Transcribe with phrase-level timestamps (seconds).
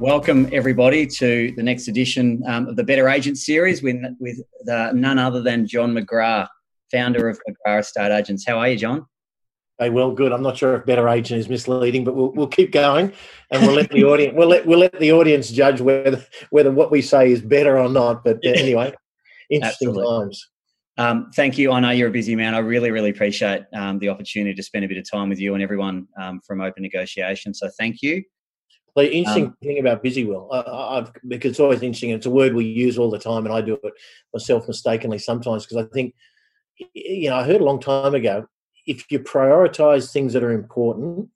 [0.00, 4.92] Welcome, everybody, to the next edition um, of the Better Agent series with, with the,
[4.92, 6.46] none other than John McGrath,
[6.92, 8.46] founder of McGrath Estate Agents.
[8.46, 9.06] How are you, John?
[9.76, 10.32] Hey, well, good.
[10.32, 13.12] I'm not sure if better agent is misleading, but we'll, we'll keep going,
[13.50, 16.90] and we'll let the audience we'll let we'll let the audience judge whether whether what
[16.90, 18.24] we say is better or not.
[18.24, 18.92] But uh, anyway,
[19.50, 20.20] interesting Absolutely.
[20.20, 20.48] times.
[20.96, 21.70] Um, thank you.
[21.72, 22.54] I know you're a busy man.
[22.54, 25.54] I really, really appreciate um, the opportunity to spend a bit of time with you
[25.54, 27.54] and everyone um, from Openn Negotiation.
[27.54, 28.22] So thank you.
[28.98, 32.10] The interesting um, thing about busy, Will, uh, I've, because it's always interesting.
[32.10, 33.94] It's a word we use all the time, and I do it
[34.34, 36.16] myself mistakenly sometimes because I think,
[36.94, 38.48] you know, I heard a long time ago,
[38.86, 41.28] if you prioritize things that are important,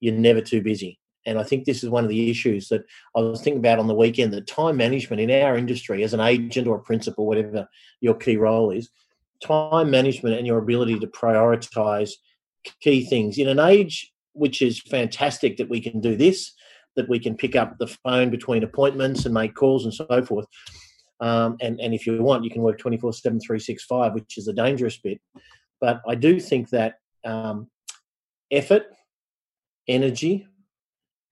[0.00, 0.98] you're never too busy.
[1.26, 2.84] And I think this is one of the issues that
[3.14, 4.32] I was thinking about on the weekend.
[4.32, 7.68] That time management in our industry, as an agent or a principal, whatever
[8.00, 8.88] your key role is,
[9.42, 12.12] time management and your ability to prioritize
[12.80, 16.52] key things in an age which is fantastic that we can do this
[16.96, 20.46] that we can pick up the phone between appointments and make calls and so forth.
[21.20, 24.52] Um, and, and if you want, you can work 24 7, 365, which is the
[24.52, 25.20] dangerous bit.
[25.80, 27.68] But I do think that um,
[28.50, 28.86] effort,
[29.88, 30.46] energy,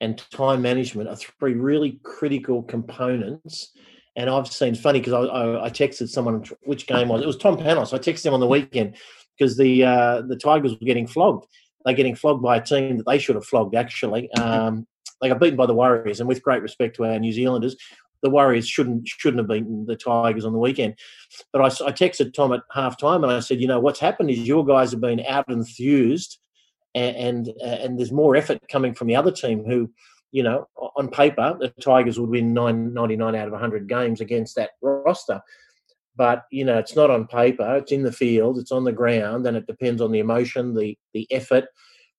[0.01, 3.73] and time management are three really critical components.
[4.17, 7.37] And I've seen funny because I, I, I, texted someone which game was it was
[7.37, 7.93] Tom Panos.
[7.93, 8.97] I texted him on the weekend
[9.37, 11.47] because the uh, the Tigers were getting flogged.
[11.85, 14.31] They're getting flogged by a team that they should have flogged actually.
[14.33, 14.87] Um,
[15.21, 17.77] they got beaten by the Warriors, and with great respect to our New Zealanders,
[18.23, 20.97] the Warriors shouldn't shouldn't have beaten the Tigers on the weekend.
[21.53, 24.31] But I, I texted Tom at half time and I said, you know, what's happened
[24.31, 26.39] is your guys have been out enthused,
[26.95, 29.91] and and, and there's more effort coming from the other team who.
[30.33, 34.71] You know, on paper, the Tigers would win 99 out of 100 games against that
[34.83, 35.41] roster
[36.17, 39.47] but you know it's not on paper it's in the field it's on the ground
[39.47, 41.67] and it depends on the emotion the the effort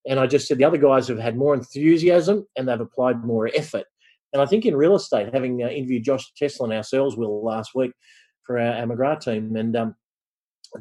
[0.08, 3.50] and I just said the other guys have had more enthusiasm and they've applied more
[3.56, 3.85] effort.
[4.34, 7.72] And I think in real estate, having uh, interviewed Josh Tesla and ourselves, Will, last
[7.74, 7.91] week
[8.44, 9.96] for our, our McGrath team, and um,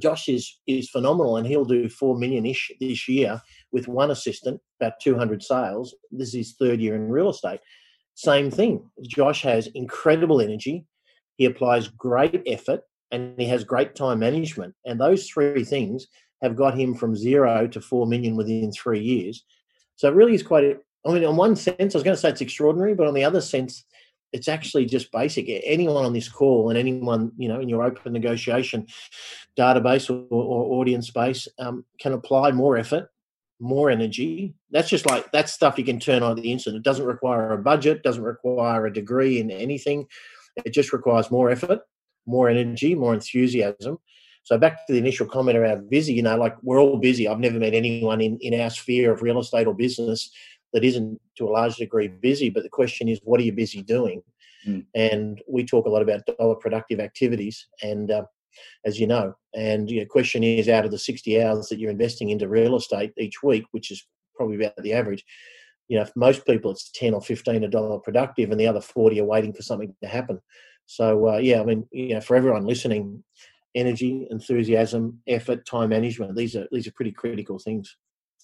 [0.00, 3.41] Josh is is phenomenal, and he'll do four million ish this year
[3.71, 5.94] with one assistant, about two hundred sales.
[6.10, 7.60] This is his third year in real estate.
[8.15, 8.91] Same thing.
[9.03, 10.84] Josh has incredible energy.
[11.37, 14.75] He applies great effort, and he has great time management.
[14.84, 16.06] And those three things
[16.43, 19.45] have got him from zero to four million within three years.
[19.97, 20.78] So it really is quite.
[21.06, 23.25] I mean, on one sense, I was going to say it's extraordinary, but on the
[23.25, 23.84] other sense,
[24.33, 25.47] it's actually just basic.
[25.49, 28.87] Anyone on this call and anyone you know in your open negotiation
[29.59, 33.09] database or, or audience space um, can apply more effort,
[33.61, 34.55] more energy.
[34.71, 36.77] That's just like that's stuff you can turn on at the instant.
[36.77, 40.06] It doesn't require a budget, doesn't require a degree in anything.
[40.65, 41.81] It just requires more effort,
[42.27, 43.99] more energy, more enthusiasm,
[44.44, 47.27] so back to the initial comment around busy, you know, like we're all busy.
[47.27, 50.31] I've never met anyone in, in our sphere of real estate or business
[50.75, 52.50] that isn't to a large degree busy.
[52.50, 54.22] But the question is, what are you busy doing?
[54.66, 54.84] Mm.
[54.94, 58.25] And we talk a lot about dollar productive activities, and uh,
[58.84, 62.31] as you know, and the question is, out of the 60 hours that you're investing
[62.31, 64.06] into real estate each week, which is
[64.37, 65.25] probably about the average,
[65.88, 68.81] you know, for most people it's 10 or 15 a dollar productive, and the other
[68.81, 70.38] 40 are waiting for something to happen.
[70.87, 73.25] So uh, yeah, I mean, you know, for everyone listening,
[73.74, 76.36] energy, enthusiasm, effort, time management.
[76.36, 77.96] These are these are pretty critical things.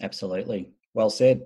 [0.02, 0.72] Absolutely.
[0.94, 1.42] Well said.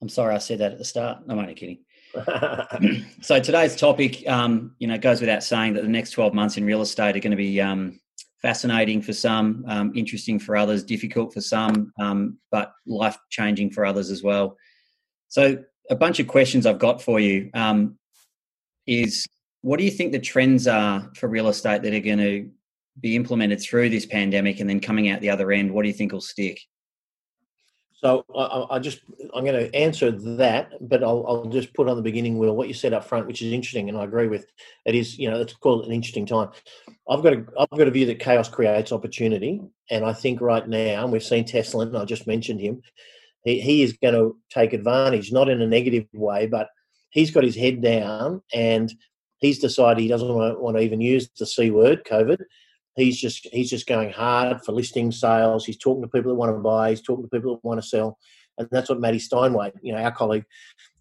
[0.00, 1.18] I'm sorry I said that at the start.
[1.28, 1.78] I'm only kidding.
[3.20, 6.64] so today's topic, um, you know, goes without saying that the next 12 months in
[6.64, 8.00] real estate are going to be um,
[8.42, 13.86] fascinating for some, um, interesting for others, difficult for some, um, but life changing for
[13.86, 14.56] others as well.
[15.28, 17.96] So a bunch of questions I've got for you um,
[18.86, 19.26] is
[19.60, 22.50] what do you think the trends are for real estate that are going to
[23.00, 25.94] be implemented through this pandemic and then coming out the other end, what do you
[25.94, 26.60] think will stick?
[28.02, 29.00] So I, I just
[29.32, 32.66] I'm going to answer that, but I'll, I'll just put on the beginning, Will, what
[32.66, 34.46] you said up front, which is interesting, and I agree with.
[34.84, 36.50] It is, you know, let's call it an interesting time.
[37.08, 40.68] I've got a I've got a view that chaos creates opportunity, and I think right
[40.68, 42.82] now, and we've seen Tesla, and I just mentioned him.
[43.44, 46.68] He, he is going to take advantage, not in a negative way, but
[47.10, 48.92] he's got his head down, and
[49.38, 52.42] he's decided he doesn't want to, want to even use the c word, COVID
[52.96, 55.64] he's just he's just going hard for listing sales.
[55.64, 56.90] He's talking to people that want to buy.
[56.90, 58.18] He's talking to people that want to sell,
[58.58, 60.44] and that's what Matty Steinway, you know, our colleague,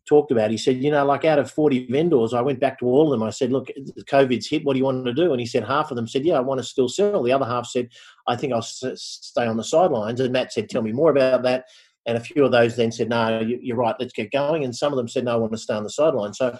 [0.07, 0.51] talked about.
[0.51, 3.11] He said, you know, like out of forty vendors, I went back to all of
[3.11, 3.27] them.
[3.27, 3.69] I said, look,
[4.09, 4.65] COVID's hit.
[4.65, 5.31] What do you want to do?
[5.31, 7.23] And he said, half of them said, yeah, I want to still sell.
[7.23, 7.89] The other half said,
[8.27, 10.19] I think I'll stay on the sidelines.
[10.19, 11.65] And Matt said, tell me more about that.
[12.07, 14.63] And a few of those then said, no, you're right, let's get going.
[14.63, 16.39] And some of them said, no, I want to stay on the sidelines.
[16.39, 16.57] So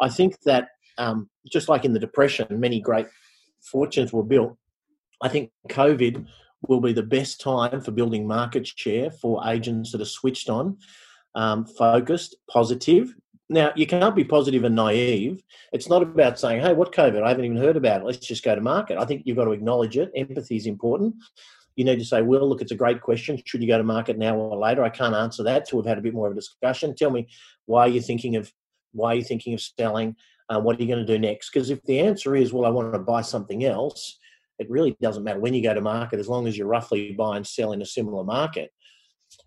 [0.00, 3.06] I think that um, just like in the Depression, many great
[3.60, 4.56] fortunes were built.
[5.22, 6.26] I think COVID
[6.68, 10.76] will be the best time for building market share for agents that are switched on,
[11.34, 13.14] um, focused, positive,
[13.52, 15.42] Now, you can't be positive and naive.
[15.72, 17.20] It's not about saying, hey, what COVID?
[17.20, 18.04] I haven't even heard about it.
[18.04, 18.96] Let's just go to market.
[18.96, 20.12] I think you've got to acknowledge it.
[20.14, 21.16] Empathy is important.
[21.74, 23.42] You need to say, well, look, it's a great question.
[23.44, 24.84] Should you go to market now or later?
[24.84, 26.94] I can't answer that till we've had a bit more of a discussion.
[26.94, 27.26] Tell me
[27.66, 28.52] why you're thinking of
[28.92, 30.14] why are you thinking of selling?
[30.50, 31.50] Uh, what are you going to do next?
[31.50, 34.18] Because if the answer is, well, I want to buy something else,
[34.58, 37.36] it really doesn't matter when you go to market as long as you're roughly buy
[37.36, 38.72] and sell in a similar market.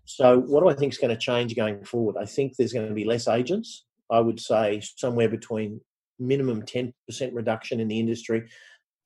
[0.06, 2.16] So, what do I think is going to change going forward?
[2.18, 3.84] I think there's going to be less agents.
[4.10, 5.80] I would say somewhere between
[6.18, 6.92] minimum 10%
[7.32, 8.48] reduction in the industry,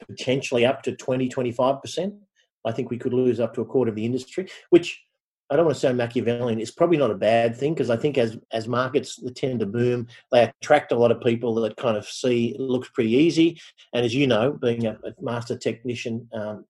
[0.06, 2.16] potentially up to 20, 25%.
[2.64, 5.02] I think we could lose up to a quarter of the industry, which
[5.50, 6.60] I don't want to sound Machiavellian.
[6.60, 10.06] It's probably not a bad thing because I think as as markets tend to boom,
[10.30, 13.58] they attract a lot of people that kind of see it looks pretty easy.
[13.94, 16.66] And as you know, being a, master technician um,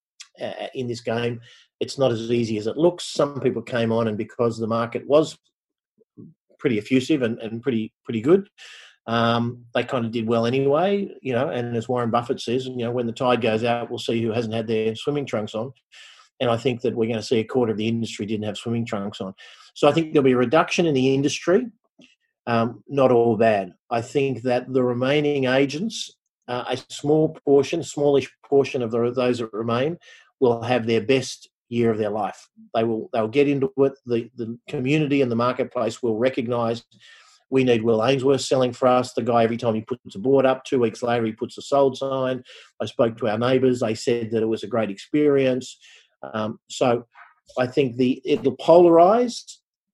[0.75, 1.41] in this game,
[1.81, 3.05] it's not as easy as it looks.
[3.05, 5.37] Some people came on, and because the market was
[6.59, 8.49] pretty effusive and, and pretty pretty good,
[9.09, 11.09] um, they kind of did well anyway.
[11.21, 13.99] You know, and as Warren Buffett says, you know, when the tide goes out, we'll
[13.99, 15.73] see who hasn't had their swimming trunks on
[16.41, 18.57] and I think that we're going to see a quarter of the industry didn't have
[18.57, 19.35] swimming trunks on.
[19.75, 21.67] So I think there'll be a reduction in the industry.
[22.47, 23.75] Um, not all bad.
[23.91, 29.39] I think that the remaining agents, uh, a small portion, smallish portion of the, those
[29.39, 29.99] that remain,
[30.41, 32.49] will have their best year of their life.
[32.75, 33.93] They will they'll get into it.
[34.07, 36.85] The the community and the marketplace will recognise
[37.51, 39.13] we need Will Ainsworth selling for us.
[39.13, 41.63] The guy every time he puts a board up, two weeks later he puts a
[41.63, 42.43] sold sign.
[42.81, 43.81] I spoke to our neighbours.
[43.81, 45.79] They said that it was a great experience.
[46.23, 47.07] Um, so
[47.59, 49.43] I think the it'll polarize.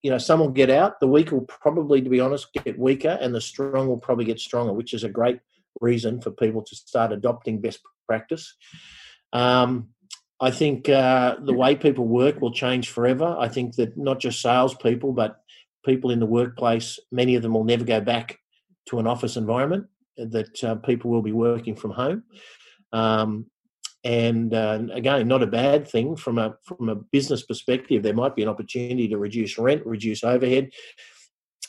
[0.03, 1.00] You know, some will get out.
[1.00, 4.38] The weak will probably, to be honest, get weaker, and the strong will probably get
[4.38, 5.41] stronger, which is a great
[5.81, 8.55] reason for people to start adopting best practice.
[9.32, 9.88] Um,
[10.41, 13.35] I think uh, the way people work will change forever.
[13.38, 15.41] I think that not just salespeople, but
[15.87, 18.38] people in the workplace, many of them will never go back
[18.87, 19.87] to an office environment.
[20.17, 22.25] That uh, people will be working from home.
[22.93, 23.47] Um,
[24.04, 28.02] and uh, again, not a bad thing from a from a business perspective.
[28.02, 30.70] There might be an opportunity to reduce rent, reduce overhead,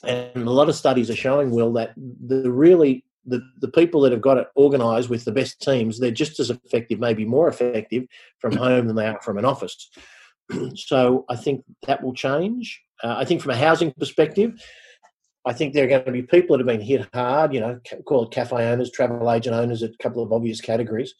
[0.03, 4.11] and a lot of studies are showing, Will, that the really the, the people that
[4.11, 8.03] have got it organised with the best teams, they're just as effective, maybe more effective
[8.39, 9.89] from home than they are from an office.
[10.75, 12.81] so I think that will change.
[13.03, 14.53] Uh, I think from a housing perspective,
[15.43, 17.79] I think there are going to be people that have been hit hard, you know,
[18.05, 21.15] call it cafe owners, travel agent owners, a couple of obvious categories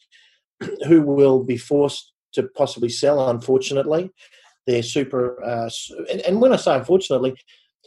[0.86, 4.10] who will be forced to possibly sell, unfortunately.
[4.66, 5.70] They're super, uh,
[6.10, 7.36] and, and when I say unfortunately,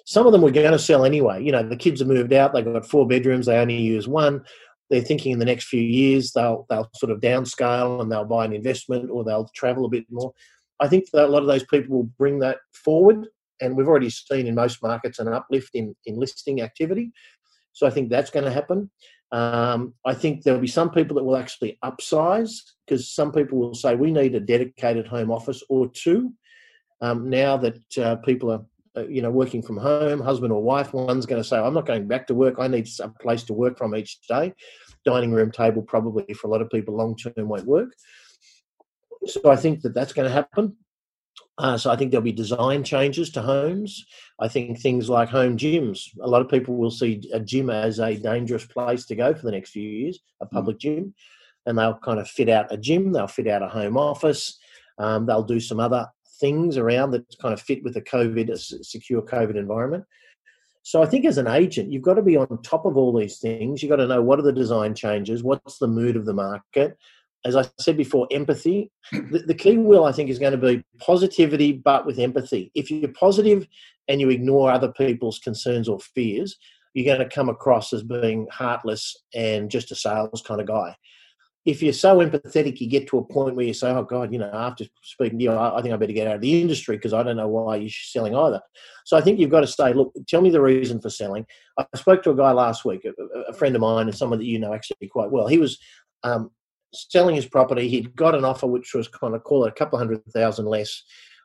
[0.06, 1.44] some of them were going to sell anyway.
[1.44, 4.44] You know, the kids have moved out, they've got four bedrooms, they only use one.
[4.89, 8.45] They're thinking in the next few years they'll they'll sort of downscale and they'll buy
[8.45, 10.33] an investment or they'll travel a bit more.
[10.80, 13.27] I think that a lot of those people will bring that forward,
[13.62, 17.12] and we've already seen in most markets an uplift in, in listing activity.
[17.74, 18.89] So I think that's going to happen.
[19.31, 22.51] Um, I think there'll be some people that will actually upsize
[22.85, 26.33] because some people will say we need a dedicated home office or two.
[27.01, 28.65] Um, now that uh, people are,
[28.97, 31.85] uh, you know, working from home, husband or wife, one's going to say, "I'm not
[31.85, 32.55] going back to work.
[32.57, 34.53] I need a place to work from each day."
[35.05, 37.93] Dining room table probably for a lot of people long term won't work.
[39.25, 40.75] So I think that that's going to happen.
[41.60, 44.06] Uh, so I think there'll be design changes to homes.
[44.39, 46.08] I think things like home gyms.
[46.22, 49.46] A lot of people will see a gym as a dangerous place to go for
[49.46, 50.51] the next few years, a mm.
[50.51, 50.82] public mm.
[50.82, 51.13] gym,
[51.66, 53.12] and they'll kind of fit out a gym.
[53.12, 54.58] They'll fit out a home office.
[55.00, 56.08] Um, they'll do some other
[56.39, 60.06] things around that kind of fit with a COVID, a secure COVID environment.
[60.84, 63.39] So I think as an agent, you've got to be on top of all these
[63.39, 63.84] things.
[63.84, 66.98] You've got to know what are the design changes, what's the mood of the market,
[67.46, 68.91] as I said before, empathy.
[69.12, 72.72] The, the, key will, I think, is going to be positivity, but with empathy.
[72.75, 73.67] If you're positive
[74.08, 76.58] and you ignore other people's concerns or fears,
[76.93, 80.96] you're going to come across as being heartless and just a sales kind of guy.
[81.65, 84.39] If you're so empathetic, you get to a point where you say, "Oh God, you
[84.39, 86.96] know, after speaking to you, I, I think I better get out of the industry
[86.96, 88.62] because I don't know why you're selling either."
[89.05, 91.46] So I think you've got to say, "Look, tell me the reason for selling."
[91.77, 93.12] I spoke to a guy last week, a,
[93.50, 95.48] a friend of mine, and someone that you know actually quite well.
[95.48, 95.77] He was
[96.24, 96.50] um,
[96.93, 97.88] selling his property.
[97.88, 101.03] He'd got an offer which was kind of call it a couple hundred thousand less,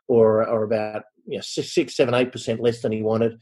[0.09, 3.41] or or about you know, six, six, seven, eight percent less than he wanted.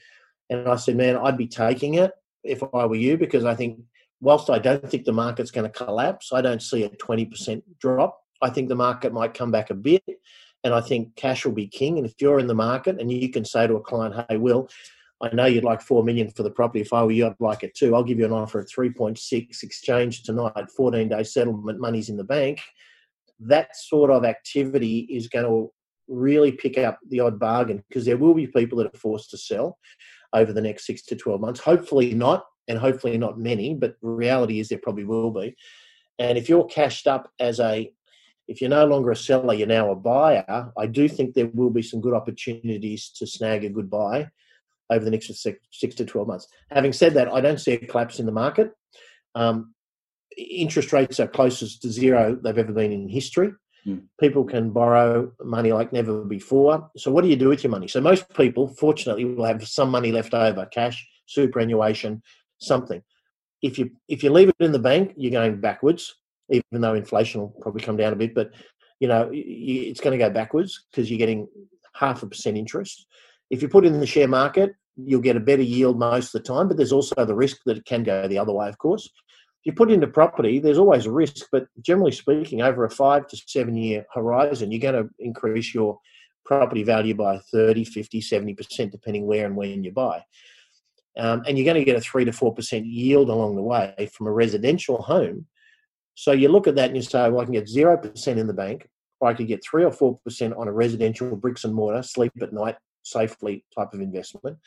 [0.50, 2.12] And I said, man, I'd be taking it
[2.44, 3.80] if I were you because I think
[4.20, 7.64] whilst I don't think the market's going to collapse, I don't see a twenty percent
[7.78, 8.18] drop.
[8.40, 10.02] I think the market might come back a bit,
[10.64, 11.98] and I think cash will be king.
[11.98, 14.68] And if you're in the market and you can say to a client, "Hey, Will,"
[15.22, 16.80] I know you'd like four million for the property.
[16.80, 17.94] If I were you, I'd like it too.
[17.94, 22.08] I'll give you an offer at three point six, exchange tonight, fourteen day settlement, money's
[22.08, 22.60] in the bank.
[23.38, 25.72] That sort of activity is going to
[26.08, 29.38] really pick up the odd bargain because there will be people that are forced to
[29.38, 29.78] sell
[30.32, 31.60] over the next six to twelve months.
[31.60, 35.54] Hopefully not and hopefully not many, but reality is there probably will be.
[36.18, 37.92] And if you're cashed up as a,
[38.48, 41.70] if you're no longer a seller, you're now a buyer, I do think there will
[41.70, 44.28] be some good opportunities to snag a good buy
[44.92, 46.48] over the next six, six to 12 months.
[46.70, 48.72] Having said that, I don't see a collapse in the market.
[49.34, 49.74] Um,
[50.36, 53.52] interest rates are closest to zero they've ever been in history.
[53.86, 54.04] Mm.
[54.20, 56.88] People can borrow money like never before.
[56.96, 57.88] So, what do you do with your money?
[57.88, 62.22] So, most people, fortunately, will have some money left over cash, superannuation,
[62.58, 63.02] something.
[63.60, 66.14] If you if you leave it in the bank, you're going backwards.
[66.50, 68.52] Even though inflation will probably come down a bit, but
[69.00, 71.48] you know it's going to go backwards because you're getting
[71.94, 73.06] half a percent interest.
[73.50, 76.42] If you put it in the share market, you'll get a better yield most of
[76.42, 78.78] the time, but there's also the risk that it can go the other way, of
[78.78, 79.06] course.
[79.06, 83.26] If you put into property, there's always a risk, but generally speaking, over a five
[83.28, 85.98] to seven year horizon, you're going to increase your
[86.44, 90.22] property value by 30, 50, 70%, depending where and when you buy.
[91.16, 94.26] Um, and you're going to get a 3 to 4% yield along the way from
[94.26, 95.46] a residential home.
[96.14, 98.52] So you look at that and you say, well, I can get 0% in the
[98.52, 98.88] bank,
[99.20, 102.52] or I could get 3 or 4% on a residential bricks and mortar, sleep at
[102.52, 104.58] night safely type of investment.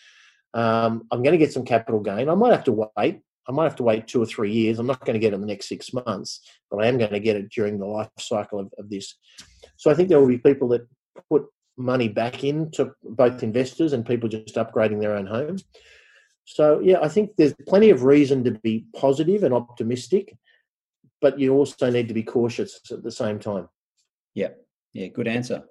[0.53, 2.29] Um, I'm going to get some capital gain.
[2.29, 3.21] I might have to wait.
[3.47, 4.79] I might have to wait two or three years.
[4.79, 7.11] I'm not going to get it in the next six months, but I am going
[7.11, 9.15] to get it during the life cycle of, of this.
[9.77, 10.87] So I think there will be people that
[11.29, 11.45] put
[11.77, 15.57] money back into both investors and people just upgrading their own home.
[16.45, 20.35] So yeah, I think there's plenty of reason to be positive and optimistic,
[21.21, 23.67] but you also need to be cautious at the same time.
[24.33, 24.49] Yeah,
[24.93, 25.63] yeah, good answer.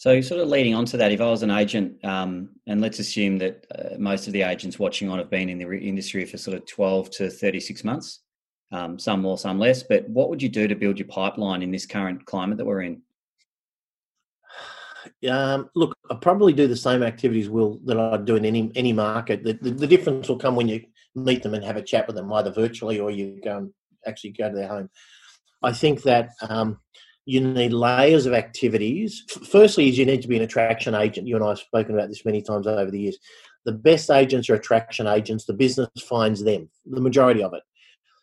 [0.00, 3.00] So, sort of leading on to that, if I was an agent, um, and let's
[3.00, 6.38] assume that uh, most of the agents watching on have been in the industry for
[6.38, 8.20] sort of 12 to 36 months,
[8.72, 11.70] um, some more, some less, but what would you do to build your pipeline in
[11.70, 13.02] this current climate that we're in?
[15.28, 18.94] Um, look, I probably do the same activities will that I do in any any
[18.94, 19.44] market.
[19.44, 20.82] The, the, the, difference will come when you
[21.14, 23.72] meet them and have a chat with them, either virtually or you go and
[24.06, 24.88] actually go to their home.
[25.62, 26.80] I think that um,
[27.26, 29.24] you need layers of activities.
[29.50, 31.26] Firstly, is you need to be an attraction agent.
[31.26, 33.18] You and I have spoken about this many times over the years.
[33.64, 35.44] The best agents are attraction agents.
[35.44, 37.62] The business finds them, the majority of it.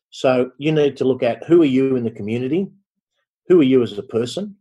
[0.09, 2.67] So you need to look at who are you in the community?
[3.47, 4.55] Who are you as a person?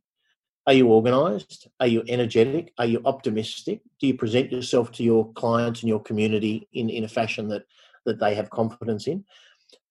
[0.66, 1.69] Are you organized?
[1.81, 2.73] Are you energetic?
[2.78, 3.81] Are you optimistic?
[4.00, 7.62] Do you present yourself to your clients and your community in, in a fashion that,
[8.05, 9.25] that they have confidence in?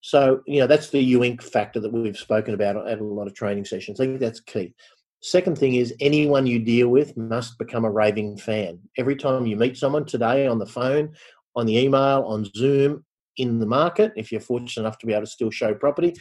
[0.05, 3.25] So, you know, that's the U Inc factor that we've spoken about at a lot
[3.25, 3.99] of training sessions.
[3.99, 4.75] I think that's key.
[5.23, 8.77] Second thing is anyone you deal with must become a raving fan.
[8.99, 11.15] Every time you meet someone today on the phone,
[11.55, 13.03] on the email, on Zoom,
[13.37, 16.13] in the market, if you're fortunate enough to be able to still show property,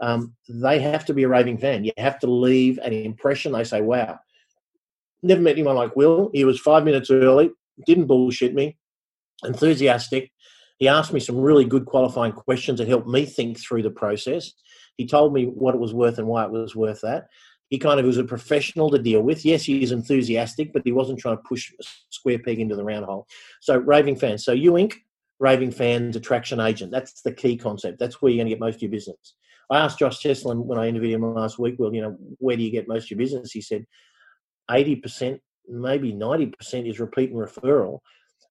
[0.00, 1.84] um, they have to be a raving fan.
[1.84, 3.52] You have to leave an impression.
[3.52, 4.18] They say, wow,
[5.22, 6.30] never met anyone like Will.
[6.32, 7.50] He was five minutes early,
[7.84, 8.78] didn't bullshit me,
[9.44, 10.32] enthusiastic,
[10.80, 14.52] he asked me some really good qualifying questions that helped me think through the process.
[14.96, 17.26] He told me what it was worth and why it was worth that.
[17.68, 19.44] He kind of was a professional to deal with.
[19.44, 22.82] Yes, he is enthusiastic, but he wasn't trying to push a square peg into the
[22.82, 23.28] round hole.
[23.60, 24.42] So, raving fans.
[24.42, 24.94] So, you Inc.,
[25.38, 26.90] raving fans, attraction agent.
[26.90, 27.98] That's the key concept.
[27.98, 29.34] That's where you're going to get most of your business.
[29.68, 32.62] I asked Josh Teslin when I interviewed him last week, well, you know, where do
[32.62, 33.52] you get most of your business?
[33.52, 33.86] He said
[34.70, 38.00] 80%, maybe 90% is repeat and referral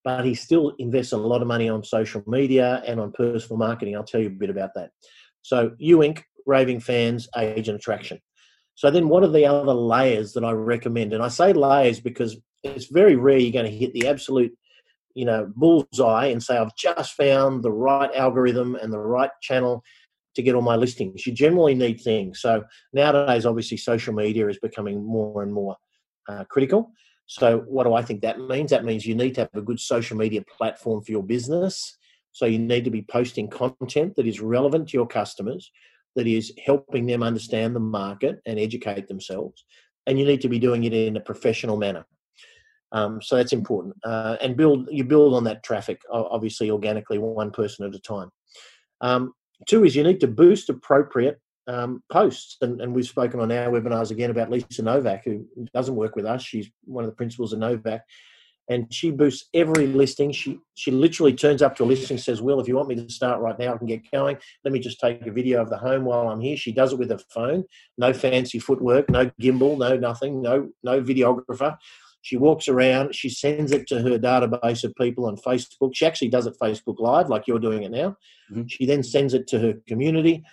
[0.03, 3.95] but he still invests a lot of money on social media and on personal marketing.
[3.95, 4.91] I'll tell you a bit about that.
[5.41, 8.19] So, U Inc., raving fans, agent attraction.
[8.75, 11.13] So, then what are the other layers that I recommend?
[11.13, 14.53] And I say layers because it's very rare you're going to hit the absolute
[15.15, 19.83] you know bullseye and say i've just found the right algorithm and the right channel
[20.35, 22.63] to get all my listings you generally need things so
[22.93, 25.75] nowadays obviously social media is becoming more and more
[26.27, 26.91] uh, critical
[27.31, 28.71] so, what do I think that means?
[28.71, 31.95] That means you need to have a good social media platform for your business.
[32.31, 35.71] So, you need to be posting content that is relevant to your customers,
[36.15, 39.63] that is helping them understand the market and educate themselves.
[40.07, 42.03] And you need to be doing it in a professional manner.
[42.93, 43.93] Um, so that's important.
[44.03, 48.31] Uh, and build you build on that traffic, obviously organically, one person at a time.
[49.01, 49.33] Um,
[49.67, 51.39] two is you need to boost appropriate
[51.69, 52.57] um, posts.
[52.61, 56.25] And, and, we've spoken on our webinars again about Lisa Novak, who doesn't work with
[56.25, 56.41] us.
[56.41, 58.01] She's one of the principals of Novak.
[58.69, 60.31] And she boosts every listing.
[60.31, 63.09] She she literally turns up to a listing, says, "Well, if you want me to
[63.09, 64.37] start right now, I can get going.
[64.63, 66.99] Let me just take a video of the home while I'm here." She does it
[66.99, 67.63] with her phone,
[67.97, 71.79] no fancy footwork, no gimbal, no nothing, no no videographer.
[72.21, 73.15] She walks around.
[73.15, 75.95] She sends it to her database of people on Facebook.
[75.95, 78.17] She actually does it Facebook Live, like you're doing it now.
[78.51, 78.67] Mm-hmm.
[78.67, 80.43] She then sends it to her community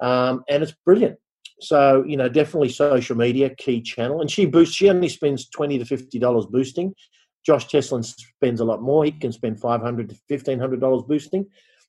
[0.00, 1.18] um, and it's brilliant.
[1.60, 4.74] So you know, definitely social media key channel, and she boosts.
[4.74, 6.94] She only spends twenty to fifty dollars boosting.
[7.44, 9.04] Josh Teslin spends a lot more.
[9.04, 11.46] He can spend five hundred to fifteen hundred dollars boosting.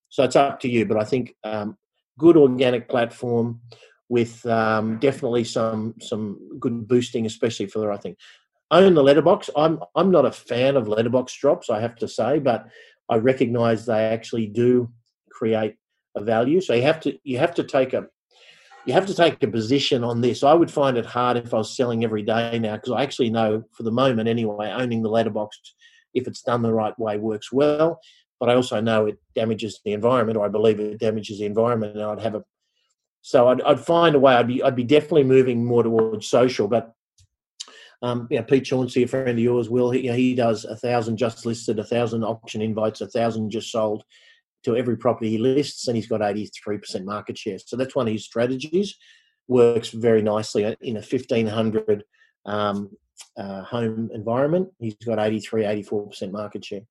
[0.09, 0.85] So it's up to you.
[0.85, 1.77] But I think um,
[2.17, 3.61] good organic platform
[4.09, 8.15] with um, definitely some some good boosting, especially for the right thing.
[8.71, 9.49] Own the letterbox.
[9.55, 12.67] I'm I'm not a fan of letterbox drops, I have to say, but
[13.09, 14.91] I recognise they actually do
[15.31, 15.75] create
[16.17, 16.59] a value.
[16.61, 18.07] So you have to you have to take a
[18.85, 20.43] you have to take a position on this.
[20.43, 23.29] I would find it hard if I was selling every day now because I actually
[23.29, 25.59] know for the moment anyway, owning the letterbox,
[26.13, 27.99] if it's done the right way, works well.
[28.39, 31.95] But I also know it damages the environment, or I believe it damages the environment,
[31.95, 32.43] and I'd have a
[33.21, 34.35] so I'd, I'd find a way.
[34.35, 36.93] I'd be I'd be definitely moving more towards social, but
[38.01, 40.65] um, you know, Pete Chauncey, a friend of yours, will he, you know, he does
[40.65, 44.03] a thousand just listed, a thousand auction invites, a thousand just sold
[44.63, 47.59] to every property he lists, and he's got 83% market share.
[47.59, 48.95] So that's one of his strategies.
[49.47, 52.03] Works very nicely in a 1500
[52.45, 52.89] um,
[53.37, 54.69] uh, home environment.
[54.79, 56.81] He's got 83, 84% market share,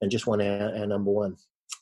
[0.00, 1.36] and just won our, our number one.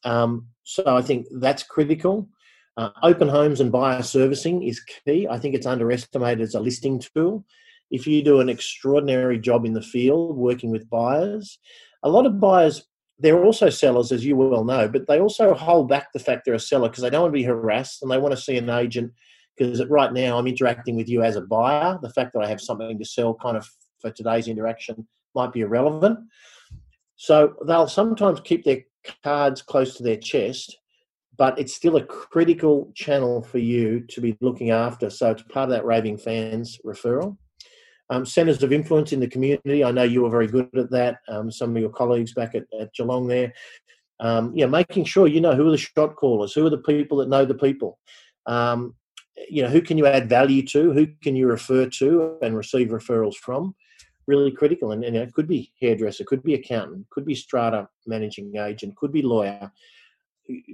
[0.04, 2.28] Um, so I think that's critical.
[2.76, 5.26] Uh, open homes and buyer servicing is key.
[5.28, 7.44] I think it's underestimated as a listing tool.
[7.90, 11.58] If you do an extraordinary job in the field working with buyers,
[12.02, 12.86] a lot of buyers
[13.18, 16.54] they're also sellers, as you well know, but they also hold back the fact they're
[16.54, 18.70] a seller because they don't want to be harassed and they want to see an
[18.70, 19.12] agent.
[19.56, 21.98] Because right now I'm interacting with you as a buyer.
[22.00, 23.68] The fact that I have something to sell, kind of
[24.00, 26.20] for today's interaction, might be irrelevant.
[27.16, 28.84] So they'll sometimes keep their
[29.24, 30.78] cards close to their chest,
[31.36, 35.10] but it's still a critical channel for you to be looking after.
[35.10, 37.36] So it's part of that raving fans referral.
[38.10, 39.84] Um, centres of influence in the community.
[39.84, 41.18] I know you were very good at that.
[41.28, 43.52] Um, some of your colleagues back at, at Geelong there.
[44.20, 47.18] Um, know, making sure you know who are the shot callers, who are the people
[47.18, 47.98] that know the people.
[48.46, 48.94] Um,
[49.48, 50.92] you know, who can you add value to?
[50.92, 53.74] Who can you refer to and receive referrals from?
[54.26, 54.92] Really critical.
[54.92, 59.12] And, and it could be hairdresser, could be accountant, could be strata managing agent, could
[59.12, 59.70] be lawyer.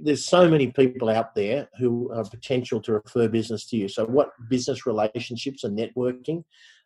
[0.01, 3.87] There's so many people out there who are potential to refer business to you.
[3.87, 6.43] So, what business relationships and networking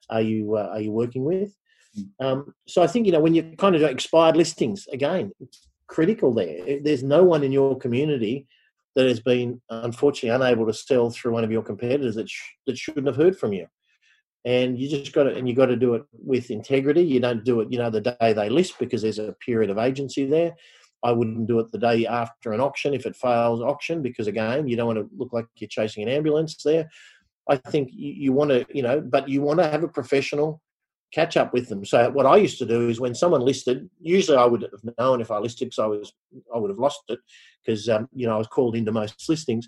[0.10, 1.56] are you uh, are you working with?
[1.96, 2.26] Hmm.
[2.26, 5.32] Um, so I think you know when you kind of expired listings again,
[5.90, 6.80] critical there.
[6.82, 8.48] There's no one in your community
[8.96, 12.78] that has been unfortunately unable to sell through one of your competitors that sh- that
[12.78, 13.68] shouldn't have heard from you.
[14.46, 17.02] And you just got to and you got to do it with integrity.
[17.02, 19.78] You don't do it, you know, the day they list because there's a period of
[19.78, 20.56] agency there.
[21.04, 24.68] I wouldn't do it the day after an auction if it fails auction because again,
[24.68, 26.90] you don't want to look like you're chasing an ambulance there.
[27.50, 30.62] I think you, you want to, you know, but you want to have a professional
[31.14, 31.84] catch up with them.
[31.84, 35.22] So what I used to do is when someone listed, usually I would have known
[35.22, 36.14] if I listed because I was
[36.54, 37.20] I would have lost it
[37.66, 39.68] because um, you know I was called into most listings.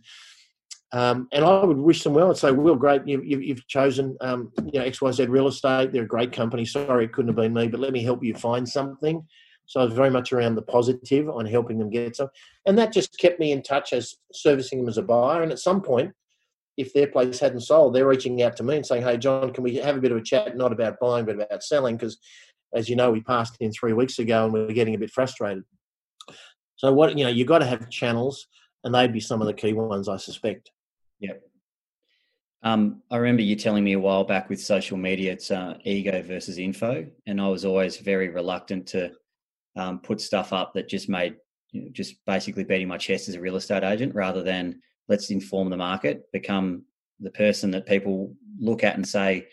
[0.94, 4.52] Um, and I would wish them well and say, "Well, great, you, you, chosen um,
[4.66, 5.94] you know X Y Z Real Estate.
[5.94, 6.66] They're a great company.
[6.66, 9.26] Sorry, it couldn't have been me, but let me help you find something."
[9.66, 12.30] So I was very much around the positive on helping them get some,
[12.66, 15.44] and that just kept me in touch as servicing them as a buyer.
[15.44, 16.14] And at some point,
[16.78, 19.64] if their place hadn't sold, they're reaching out to me and saying, "Hey, John, can
[19.64, 22.18] we have a bit of a chat, not about buying, but about selling?" Because,
[22.74, 25.64] as you know, we passed in three weeks ago, and we're getting a bit frustrated.
[26.76, 28.48] So, what you know, you've got to have channels,
[28.84, 30.72] and they'd be some of the key ones, I suspect.
[31.20, 31.42] Yep.
[32.64, 36.22] Um, I remember you telling me a while back with social media, it's uh, ego
[36.22, 39.12] versus info, and I was always very reluctant to
[39.76, 41.36] um, put stuff up that just made,
[41.72, 45.30] you know, just basically beating my chest as a real estate agent, rather than let's
[45.30, 46.84] inform the market, become
[47.20, 49.48] the person that people look at and say,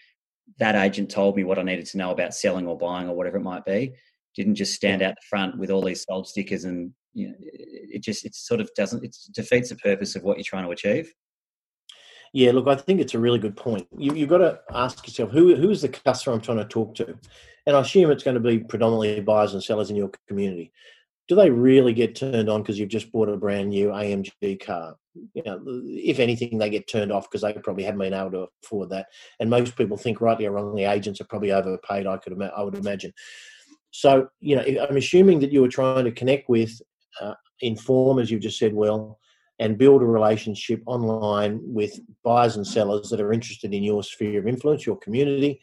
[0.59, 3.37] that agent told me what I needed to know about selling or buying or whatever
[3.37, 3.93] it might be.
[4.35, 8.03] Didn't just stand out the front with all these sold stickers and you know, it
[8.03, 11.13] just it sort of doesn't it defeats the purpose of what you're trying to achieve.
[12.33, 13.87] Yeah, look, I think it's a really good point.
[13.97, 16.95] You, you've got to ask yourself who who is the customer I'm trying to talk
[16.97, 17.19] to,
[17.69, 20.73] and I assume it's going to be predominantly buyers and sellers in your community
[21.29, 24.97] do they really get turned on because you've just bought a brand new AMG car?
[25.35, 28.47] You know, if anything, they get turned off because they probably haven't been able to
[28.65, 29.07] afford that.
[29.39, 32.07] And most people think, rightly or wrongly, agents are probably overpaid.
[32.07, 33.13] I could, I would imagine.
[33.91, 36.81] So, you know, I'm assuming that you were trying to connect with,
[37.21, 39.19] uh, inform, as you've just said, well,
[39.59, 44.39] and build a relationship online with buyers and sellers that are interested in your sphere
[44.39, 45.61] of influence, your community,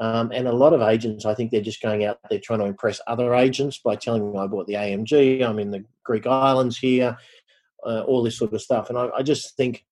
[0.00, 2.66] um, and a lot of agents, I think they're just going out there trying to
[2.66, 6.78] impress other agents by telling them I bought the AMG, I'm in the Greek islands
[6.78, 7.16] here,
[7.84, 8.90] uh, all this sort of stuff.
[8.90, 9.84] And I, I, just think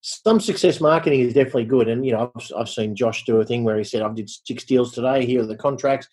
[0.00, 1.88] some success marketing is definitely good.
[1.88, 4.28] And, you know, I've, I've, seen Josh do a thing where he said, I did
[4.28, 6.08] six deals today, here are the contracts.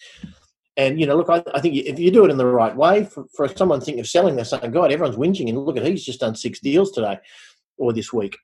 [0.77, 3.03] And, you know, look, I, I think if you do it in the right way,
[3.03, 5.49] for, for someone thinking of selling, they're saying, God, everyone's whinging.
[5.49, 7.17] And look at, he's just done six deals today
[7.77, 8.38] or this week.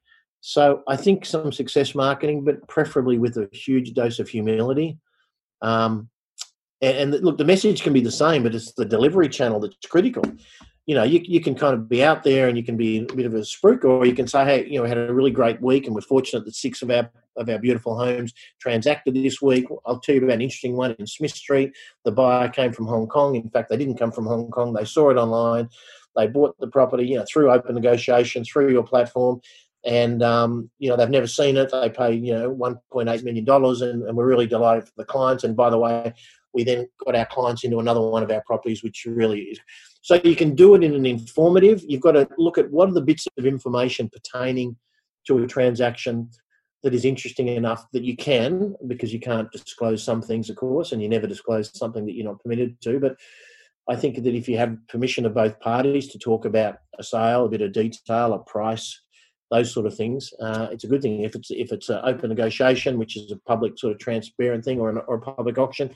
[0.47, 4.99] So I think some success marketing, but preferably with a huge dose of humility.
[5.63, 6.07] Um,
[6.83, 9.75] and, and, look, the message can be the same, but it's the delivery channel that's
[9.87, 10.23] critical.
[10.85, 13.15] you know, you, you can kind of be out there and you can be a
[13.15, 15.31] bit of a spruik, or you can say, hey, you know, we had a really
[15.31, 18.31] great week and we're fortunate that six of our of our beautiful homes
[18.61, 19.65] transacted this week.
[19.85, 21.73] I'll tell you about an interesting one in Smith Street.
[22.05, 23.35] The buyer came from Hong Kong.
[23.35, 24.73] In fact, they didn't come from Hong Kong.
[24.73, 25.67] They saw it online.
[26.15, 29.41] They bought the property, you know, through open negotiation, through your platform,
[29.85, 31.71] and um, you know they've never seen it.
[31.71, 35.43] They pay you know 1.8 million dollars, and, and we're really delighted for the clients.
[35.43, 36.13] And by the way,
[36.53, 39.59] we then got our clients into another one of our properties, which really is
[40.05, 41.83] so you can do it in an informative.
[41.87, 44.77] You've got to look at what are the bits of information pertaining
[45.25, 46.29] to a transaction
[46.83, 50.91] that is interesting enough that you can, because you can't disclose some things, of course,
[50.91, 52.99] and you never disclose something that you're not permitted to.
[52.99, 53.15] But
[53.89, 57.45] I think that if you have permission of both parties to talk about a sale,
[57.45, 59.01] a bit of detail, a price,
[59.51, 61.21] those sort of things, uh, it's a good thing.
[61.21, 64.79] If it's if it's an open negotiation, which is a public sort of transparent thing,
[64.79, 65.93] or, an, or a public auction,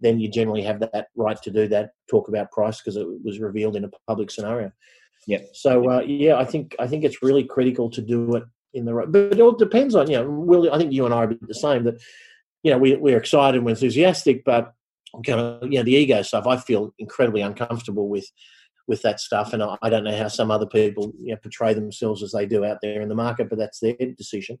[0.00, 3.38] then you generally have that right to do that, talk about price because it was
[3.38, 4.72] revealed in a public scenario.
[5.26, 5.40] Yeah.
[5.52, 8.94] So uh, yeah, I think I think it's really critical to do it in the
[8.94, 9.10] right.
[9.10, 10.28] But it all depends on you know.
[10.28, 12.00] Will I think you and I are the same that
[12.62, 14.72] you know we we're excited and we're enthusiastic, but
[15.26, 16.46] kind of you know the ego stuff.
[16.46, 18.26] I feel incredibly uncomfortable with
[18.90, 21.72] with that stuff, and I, I don't know how some other people you know, portray
[21.72, 24.58] themselves as they do out there in the market, but that's their decision.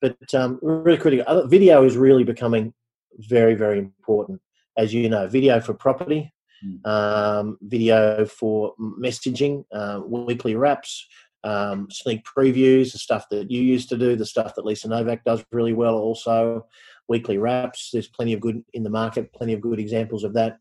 [0.00, 1.48] But um, really critical.
[1.48, 2.72] Video is really becoming
[3.18, 4.40] very very important
[4.76, 6.32] as you know, video for property,
[6.64, 6.86] mm.
[6.86, 11.06] um, video for messaging, uh, weekly wraps,
[11.44, 15.24] um, sneak previews, the stuff that you used to do, the stuff that Lisa Novak
[15.24, 16.66] does really well also,
[17.08, 17.90] weekly wraps.
[17.92, 20.58] There's plenty of good in the market, plenty of good examples of that.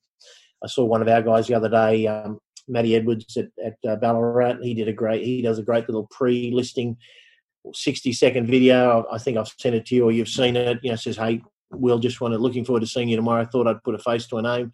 [0.64, 3.96] I saw one of our guys the other day, um, Matty Edwards at, at uh,
[3.98, 4.58] Ballarat.
[4.62, 6.98] He did a great, he does a great little pre-listing
[7.74, 9.06] 60 second video.
[9.12, 10.80] I think I've sent it to you or you've seen it.
[10.84, 13.42] You know, says, hey, Will, just wanted looking forward to seeing you tomorrow.
[13.42, 14.72] I thought I'd put a face to a name.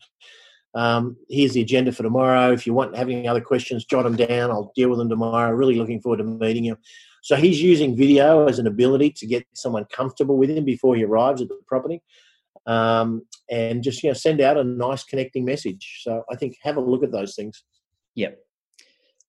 [0.76, 2.52] Um, here's the agenda for tomorrow.
[2.52, 4.52] If you want have any other questions, jot them down.
[4.52, 5.52] I'll deal with them tomorrow.
[5.52, 6.78] Really looking forward to meeting you.
[7.22, 11.04] So he's using video as an ability to get someone comfortable with him before he
[11.04, 12.02] arrives at the property,
[12.66, 16.02] um, and just you know send out a nice connecting message.
[16.04, 17.64] So I think have a look at those things.
[18.20, 18.38] Yep.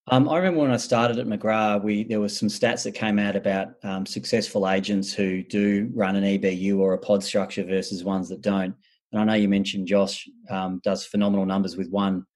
[0.09, 3.21] Um, I remember when I started at McGrath, we there was some stats that came
[3.21, 8.03] out about um, successful agents who do run an EBU or a pod structure versus
[8.03, 8.75] ones that don't.
[9.13, 12.27] And I know you mentioned Josh um, does phenomenal numbers with one.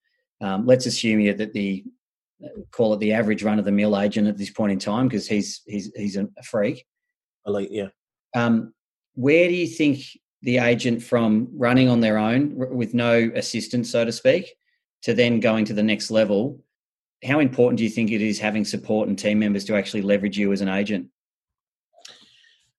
[0.40, 1.84] Um, let's assume here that the
[2.70, 5.26] call it the average run of the mill agent at this point in time because
[5.26, 6.86] he's he's he's a freak.
[7.46, 7.88] Elite, yeah.
[8.36, 8.72] Um,
[9.14, 10.04] where do you think
[10.42, 14.54] the agent from running on their own with no assistance, so to speak,
[15.04, 16.64] to then going to the next level?
[17.24, 20.36] how important do you think it is having support and team members to actually leverage
[20.36, 21.08] you as an agent?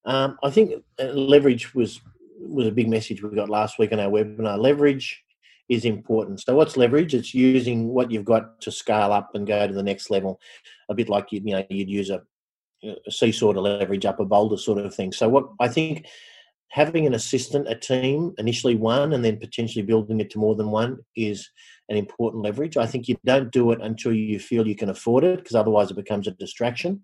[0.05, 1.99] Um, I think uh, leverage was
[2.37, 4.59] was a big message we got last week on our webinar.
[4.59, 5.23] Leverage
[5.67, 6.41] is important.
[6.41, 7.15] So, what's leverage?
[7.15, 10.39] It's using what you've got to scale up and go to the next level.
[10.89, 12.21] A bit like you, you know, you'd use a,
[12.83, 15.11] a seesaw to leverage up a boulder, sort of thing.
[15.11, 16.05] So, what I think
[16.75, 20.71] having an assistant, a team, initially one, and then potentially building it to more than
[20.71, 21.49] one is
[21.87, 22.75] an important leverage.
[22.75, 25.89] I think you don't do it until you feel you can afford it, because otherwise
[25.89, 27.01] it becomes a distraction.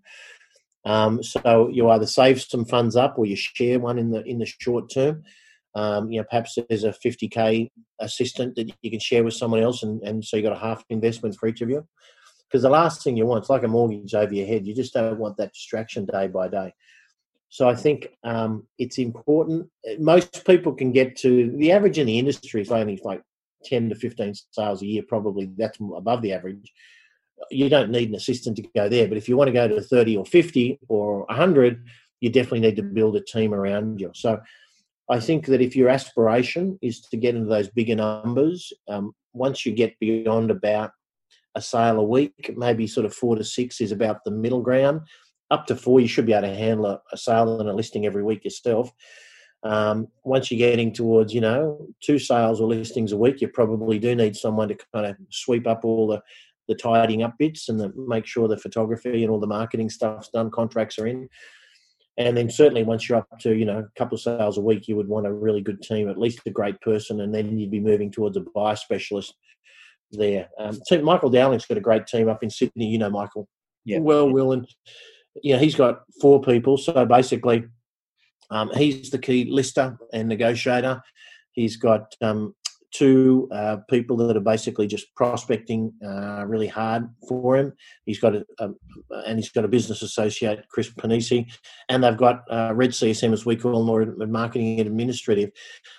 [0.84, 4.40] Um, so you either save some funds up or you share one in the in
[4.40, 5.22] the short term.
[5.74, 9.82] Um, you know, perhaps there's a 50k assistant that you can share with someone else,
[9.82, 11.88] and, and so you got a half investment for each of you.
[12.46, 14.66] Because the last thing you want, it's like a mortgage over your head.
[14.66, 16.74] You just don't want that distraction day by day.
[17.52, 19.68] So I think um, it's important.
[19.98, 23.22] Most people can get to the average in the industry is only like
[23.66, 26.72] 10 to 15 sales a year, probably that's above the average.
[27.50, 29.82] You don't need an assistant to go there, but if you want to go to
[29.82, 31.84] 30 or 50 or 100,
[32.22, 34.12] you definitely need to build a team around you.
[34.14, 34.40] So
[35.10, 39.66] I think that if your aspiration is to get into those bigger numbers, um, once
[39.66, 40.92] you get beyond about
[41.54, 45.02] a sale a week, maybe sort of four to six is about the middle ground.
[45.52, 48.06] Up to four, you should be able to handle a, a sale and a listing
[48.06, 48.90] every week yourself.
[49.62, 53.98] Um, once you're getting towards, you know, two sales or listings a week, you probably
[53.98, 56.20] do need someone to kind of sweep up all the,
[56.68, 60.30] the tidying up bits and the, make sure the photography and all the marketing stuff's
[60.30, 61.28] done, contracts are in.
[62.18, 64.88] And then certainly once you're up to, you know, a couple of sales a week,
[64.88, 67.70] you would want a really good team, at least a great person, and then you'd
[67.70, 69.34] be moving towards a buyer specialist
[70.10, 70.48] there.
[70.58, 72.86] Um, so Michael Dowling's got a great team up in Sydney.
[72.86, 73.48] You know Michael.
[73.84, 73.98] Yeah.
[73.98, 74.66] Well, Will, and
[75.42, 76.76] you know, he's got four people.
[76.76, 77.64] So basically
[78.50, 81.02] um, he's the key lister and negotiator.
[81.52, 82.54] He's got um,
[82.92, 87.72] two uh, people that are basically just prospecting uh, really hard for him.
[88.04, 88.70] He's got a, a,
[89.26, 91.50] and he's got a business associate, Chris Panisi,
[91.88, 95.50] and they've got uh, Red CSM as we call them, or marketing and administrative.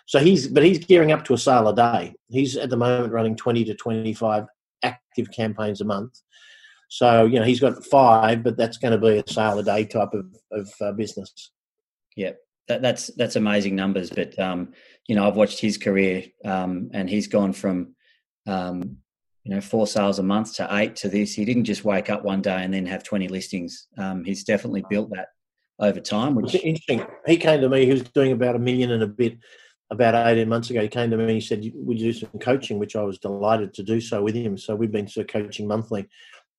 [0.06, 2.14] So he's but he's gearing up to a sale a day.
[2.30, 4.46] He's at the moment running twenty to twenty five
[4.84, 6.20] active campaigns a month.
[6.94, 9.84] So you know he's got five, but that's going to be a sale a day
[9.84, 11.50] type of of uh, business.
[12.16, 12.34] Yeah,
[12.68, 14.12] that, that's that's amazing numbers.
[14.12, 14.74] But um,
[15.08, 17.96] you know, I've watched his career, um, and he's gone from
[18.46, 18.98] um,
[19.44, 21.34] you know four sales a month to eight to this.
[21.34, 23.88] He didn't just wake up one day and then have twenty listings.
[23.98, 25.30] Um, he's definitely built that
[25.80, 26.36] over time.
[26.36, 27.08] Which it's interesting.
[27.26, 27.88] He came to me.
[27.88, 29.40] He was doing about a million and a bit
[29.90, 30.82] about 18 months ago.
[30.82, 32.80] He came to me and he said, Would you do some coaching?
[32.80, 34.58] Which I was delighted to do so with him.
[34.58, 36.08] So we've been sort of coaching monthly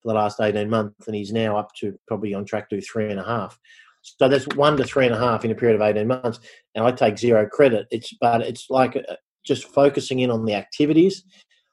[0.05, 3.11] for the last 18 months, and he's now up to probably on track to three
[3.11, 3.59] and a half.
[4.03, 6.39] So that's one to three and a half in a period of 18 months.
[6.75, 7.87] And I take zero credit.
[7.91, 11.25] It's but it's like uh, just focusing in on the activities.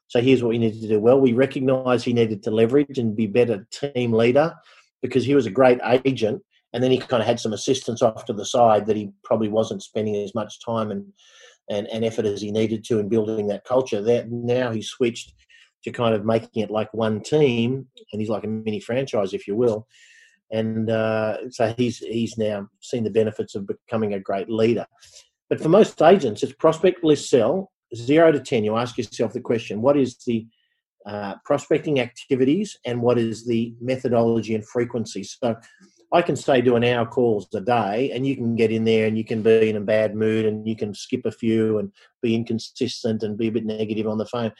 [0.08, 0.98] So here's what we need to do.
[0.98, 4.54] Well, we recognise he needed to leverage and be better team leader
[5.02, 6.42] because he was a great agent,
[6.72, 9.48] and then he kind of had some assistance off to the side that he probably
[9.48, 11.12] wasn't spending as much time and
[11.70, 14.02] and, and effort as he needed to in building that culture.
[14.02, 15.34] That now he switched
[15.84, 19.46] to kind of making it like one team, and he's like a mini franchise, if
[19.46, 19.86] you will
[20.52, 24.86] and uh, so he's he's now seen the benefits of becoming a great leader.
[25.48, 28.62] But for most agents, it's prospect list sell zero to ten.
[28.62, 30.46] You ask yourself the question: What is the
[31.06, 35.24] uh, prospecting activities and what is the methodology and frequency?
[35.24, 35.56] So
[36.12, 39.06] I can say do an hour calls a day, and you can get in there
[39.06, 41.90] and you can be in a bad mood and you can skip a few and
[42.20, 44.52] be inconsistent and be a bit negative on the phone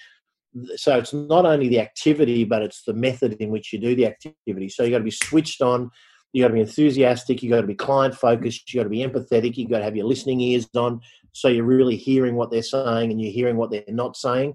[0.76, 4.06] so it's not only the activity, but it's the method in which you do the
[4.06, 4.68] activity.
[4.68, 5.90] So you got to be switched on.
[6.32, 7.42] You got to be enthusiastic.
[7.42, 8.72] You got to be client focused.
[8.72, 9.56] You got to be empathetic.
[9.56, 11.00] You got to have your listening ears on,
[11.32, 14.54] so you're really hearing what they're saying and you're hearing what they're not saying.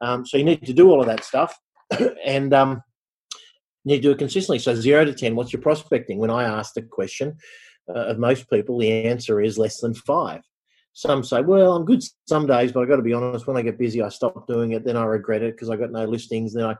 [0.00, 1.58] Um, so you need to do all of that stuff,
[2.24, 2.82] and um,
[3.84, 4.58] you need to do it consistently.
[4.58, 6.18] So zero to ten, what's your prospecting?
[6.18, 7.36] When I ask the question
[7.88, 10.42] uh, of most people, the answer is less than five.
[10.96, 13.60] Some say, well, I'm good some days, but I've got to be honest, when I
[13.60, 14.82] get busy, I stop doing it.
[14.82, 16.54] Then I regret it because I got no listings.
[16.54, 16.76] Then I,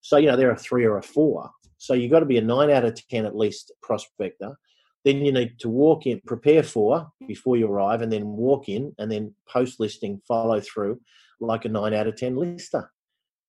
[0.00, 1.50] so, you know, there are three or a four.
[1.76, 4.56] So you've got to be a nine out of 10 at least prospector.
[5.04, 8.94] Then you need to walk in, prepare for before you arrive, and then walk in
[8.98, 11.02] and then post listing, follow through
[11.38, 12.90] like a nine out of 10 lister.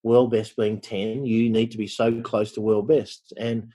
[0.04, 3.32] World best being 10, you need to be so close to world best.
[3.38, 3.72] And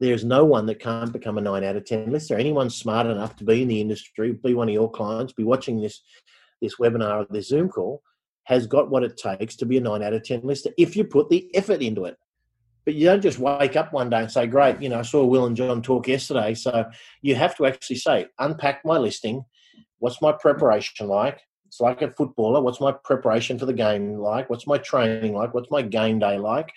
[0.00, 2.36] there's no one that can't become a nine out of 10 lister.
[2.36, 5.80] Anyone smart enough to be in the industry, be one of your clients, be watching
[5.80, 6.02] this,
[6.62, 8.02] this webinar or this Zoom call,
[8.44, 11.04] has got what it takes to be a nine out of 10 lister if you
[11.04, 12.16] put the effort into it.
[12.86, 15.24] But you don't just wake up one day and say, Great, you know, I saw
[15.24, 16.54] Will and John talk yesterday.
[16.54, 16.88] So
[17.20, 19.44] you have to actually say, Unpack my listing.
[19.98, 21.40] What's my preparation like?
[21.66, 22.62] It's like a footballer.
[22.62, 24.48] What's my preparation for the game like?
[24.48, 25.52] What's my training like?
[25.52, 26.72] What's my game day like?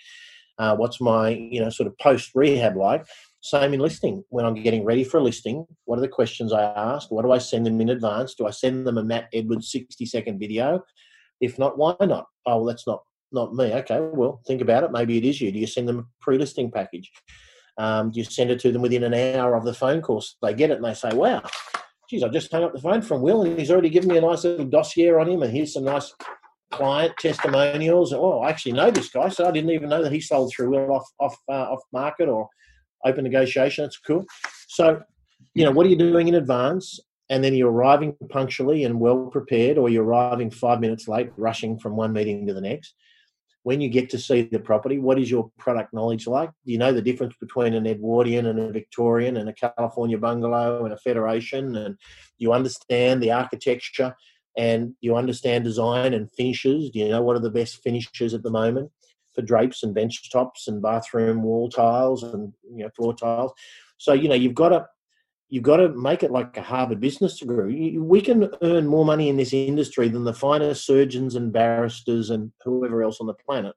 [0.58, 3.04] Uh, what's my you know sort of post rehab like?
[3.40, 4.24] Same in listing.
[4.30, 7.10] When I'm getting ready for a listing, what are the questions I ask?
[7.10, 8.34] What do I send them in advance?
[8.34, 10.82] Do I send them a Matt Edwards 60 second video?
[11.40, 12.26] If not, why not?
[12.46, 13.72] Oh, well, that's not not me.
[13.74, 14.92] Okay, well, think about it.
[14.92, 15.52] Maybe it is you.
[15.52, 17.10] Do you send them a pre-listing package?
[17.76, 20.20] Um, do you send it to them within an hour of the phone call?
[20.20, 21.42] So they get it and they say, "Wow,
[22.08, 24.20] geez, I just hung up the phone from Will and he's already given me a
[24.20, 26.14] nice little dossier on him, and here's some nice
[26.74, 28.12] client testimonials.
[28.12, 30.70] Oh, I actually know this guy, so I didn't even know that he sold through
[30.70, 32.48] Will off off uh, off market or
[33.04, 33.84] open negotiation.
[33.84, 34.24] That's cool.
[34.68, 35.00] So,
[35.54, 36.98] you know, what are you doing in advance?
[37.30, 41.78] And then you're arriving punctually and well prepared, or you're arriving five minutes late, rushing
[41.78, 42.94] from one meeting to the next.
[43.62, 46.50] When you get to see the property, what is your product knowledge like?
[46.66, 50.84] Do you know the difference between an Edwardian and a Victorian and a California bungalow
[50.84, 51.76] and a Federation?
[51.76, 51.96] And
[52.36, 54.14] you understand the architecture
[54.56, 56.90] and you understand design and finishes.
[56.90, 58.90] Do you know what are the best finishes at the moment
[59.34, 63.52] for drapes and bench tops and bathroom wall tiles and you know floor tiles?
[63.98, 64.86] So you know you've got to
[65.48, 67.98] you've got to make it like a Harvard Business degree.
[67.98, 72.50] We can earn more money in this industry than the finest surgeons and barristers and
[72.64, 73.74] whoever else on the planet.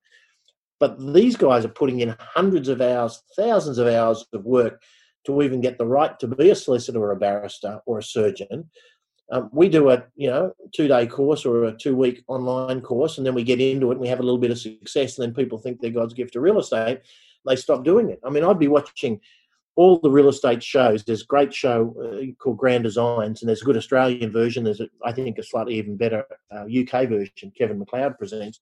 [0.80, 4.82] But these guys are putting in hundreds of hours, thousands of hours of work
[5.26, 8.70] to even get the right to be a solicitor or a barrister or a surgeon
[9.32, 13.18] um, we do a you know two day course or a two week online course,
[13.18, 15.28] and then we get into it and we have a little bit of success, and
[15.28, 17.02] then people think they're God's gift to real estate.
[17.46, 18.20] They stop doing it.
[18.26, 19.20] I mean, I'd be watching
[19.76, 21.04] all the real estate shows.
[21.04, 24.64] There's a great show uh, called Grand Designs, and there's a good Australian version.
[24.64, 27.52] There's, a, I think, a slightly even better uh, UK version.
[27.58, 28.60] Kevin McCloud presents.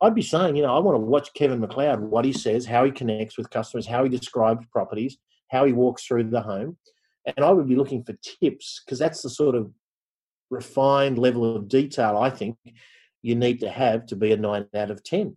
[0.00, 2.84] I'd be saying, you know, I want to watch Kevin McCloud, what he says, how
[2.84, 5.18] he connects with customers, how he describes properties,
[5.48, 6.78] how he walks through the home
[7.26, 9.70] and I would be looking for tips because that's the sort of
[10.50, 12.56] refined level of detail I think
[13.22, 15.36] you need to have to be a nine out of 10.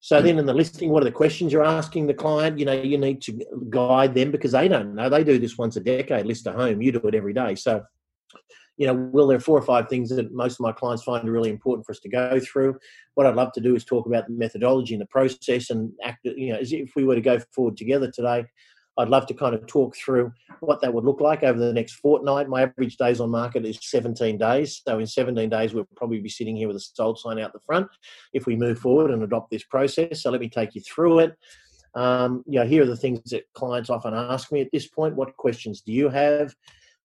[0.00, 0.22] So mm.
[0.22, 2.58] then in the listing, what are the questions you're asking the client?
[2.58, 5.08] You know, you need to guide them because they don't know.
[5.08, 6.80] They do this once a decade, list a home.
[6.80, 7.56] You do it every day.
[7.56, 7.82] So
[8.78, 11.28] you know, well, there are four or five things that most of my clients find
[11.28, 12.78] really important for us to go through.
[13.14, 16.20] What I'd love to do is talk about the methodology and the process and act,
[16.24, 18.46] you know, as if we were to go forward together today.
[18.98, 21.94] I'd love to kind of talk through what that would look like over the next
[21.94, 22.48] fortnight.
[22.48, 24.82] My average days on market is 17 days.
[24.86, 27.60] So in 17 days, we'll probably be sitting here with a sold sign out the
[27.60, 27.86] front
[28.32, 30.22] if we move forward and adopt this process.
[30.22, 31.38] So let me take you through it.
[31.94, 35.14] Um, you know, here are the things that clients often ask me at this point.
[35.14, 36.54] What questions do you have?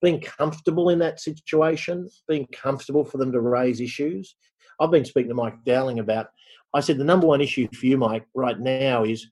[0.03, 4.35] being comfortable in that situation, being comfortable for them to raise issues.
[4.79, 6.27] I've been speaking to Mike Dowling about,
[6.73, 9.25] I said, the number one issue for you, Mike, right now is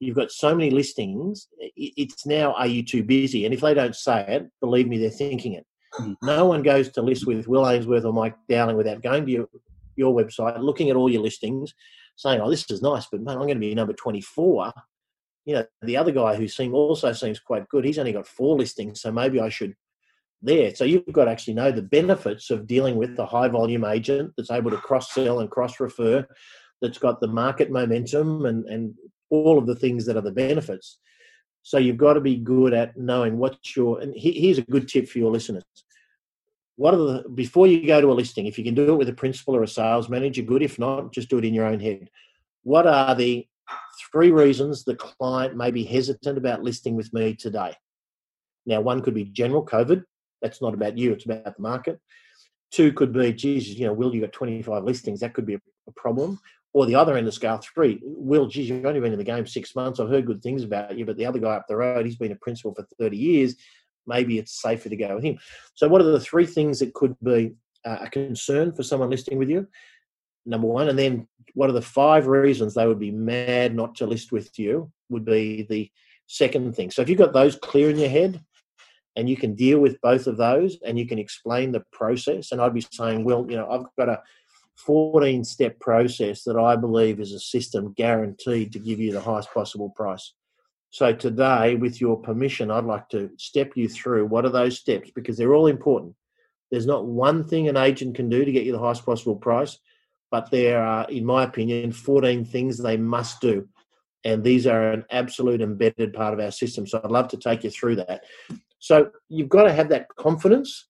[0.00, 1.48] you've got so many listings.
[1.58, 3.44] It's now, are you too busy?
[3.44, 5.66] And if they don't say it, believe me, they're thinking it.
[5.98, 6.16] Mm.
[6.22, 9.48] No one goes to list with Will Ainsworth or Mike Dowling without going to your,
[9.96, 11.74] your website, looking at all your listings,
[12.16, 14.72] saying, oh, this is nice, but man, I'm going to be number 24
[15.48, 18.58] you know, the other guy who seem also seems quite good, he's only got four
[18.58, 19.74] listings, so maybe I should
[20.42, 20.74] there.
[20.74, 24.34] So you've got to actually know the benefits of dealing with the high volume agent
[24.36, 26.26] that's able to cross sell and cross refer,
[26.82, 28.94] that's got the market momentum and, and
[29.30, 30.98] all of the things that are the benefits.
[31.62, 35.08] So you've got to be good at knowing what's your, and here's a good tip
[35.08, 35.64] for your listeners.
[36.76, 39.08] What are the, before you go to a listing, if you can do it with
[39.08, 40.62] a principal or a sales manager, good.
[40.62, 42.08] If not, just do it in your own head.
[42.62, 43.46] What are the
[44.12, 47.74] three reasons the client may be hesitant about listing with me today?
[48.64, 50.04] Now, one could be general COVID,
[50.40, 51.98] that's not about you, it's about the market.
[52.70, 55.92] Two could be, Jesus, you know, Will, you got 25 listings, that could be a
[55.96, 56.38] problem.
[56.78, 59.48] Or the other end of scale three, Will, geez, you've only been in the game
[59.48, 59.98] six months.
[59.98, 62.30] I've heard good things about you, but the other guy up the road, he's been
[62.30, 63.56] a principal for 30 years.
[64.06, 65.40] Maybe it's safer to go with him.
[65.74, 69.38] So, what are the three things that could be uh, a concern for someone listing
[69.38, 69.66] with you?
[70.46, 74.06] Number one, and then what are the five reasons they would be mad not to
[74.06, 74.92] list with you?
[75.08, 75.90] Would be the
[76.28, 76.92] second thing.
[76.92, 78.40] So, if you've got those clear in your head,
[79.16, 82.52] and you can deal with both of those and you can explain the process.
[82.52, 84.22] And I'd be saying, well, you know, I've got a
[84.86, 89.52] 14 step process that I believe is a system guaranteed to give you the highest
[89.52, 90.32] possible price.
[90.90, 95.10] So today, with your permission, I'd like to step you through what are those steps
[95.14, 96.14] because they're all important.
[96.70, 99.78] There's not one thing an agent can do to get you the highest possible price,
[100.30, 103.68] but there are, in my opinion, 14 things they must do.
[104.24, 106.86] And these are an absolute embedded part of our system.
[106.86, 108.24] So I'd love to take you through that.
[108.78, 110.86] So you've got to have that confidence.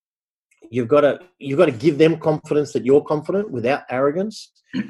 [0.70, 4.52] You've got to you've got to give them confidence that you're confident without arrogance.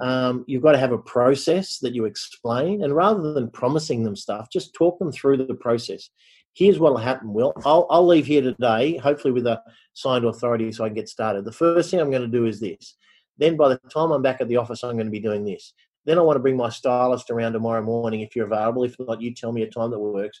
[0.00, 4.16] Um, you've got to have a process that you explain, and rather than promising them
[4.16, 6.10] stuff, just talk them through the process.
[6.54, 7.32] Here's what'll happen.
[7.32, 9.62] Will I'll, I'll leave here today, hopefully with a
[9.94, 11.44] signed authority, so I can get started.
[11.44, 12.96] The first thing I'm going to do is this.
[13.38, 15.72] Then by the time I'm back at the office, I'm going to be doing this.
[16.04, 18.82] Then I want to bring my stylist around tomorrow morning if you're available.
[18.82, 20.40] If not, you tell me a time that works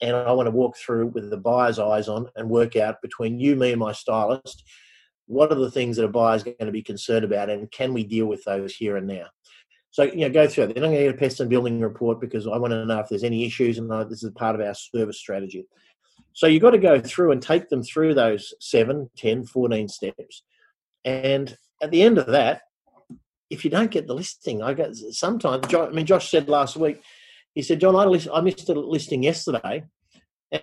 [0.00, 3.38] and I want to walk through with the buyer's eyes on and work out between
[3.38, 4.64] you, me, and my stylist
[5.30, 8.02] what are the things that a buyer's going to be concerned about, and can we
[8.02, 9.26] deal with those here and now?
[9.92, 10.74] So you know, go through it.
[10.74, 12.98] Then I'm going to get a pest and building report because I want to know
[12.98, 15.66] if there's any issues, and this is part of our service strategy.
[16.32, 20.42] So you've got to go through and take them through those 7, 10, 14 steps.
[21.04, 22.62] And at the end of that,
[23.50, 25.72] if you don't get the listing, I get sometimes.
[25.72, 27.02] I mean, Josh said last week
[27.60, 29.84] he said, John, I, list, I missed a listing yesterday.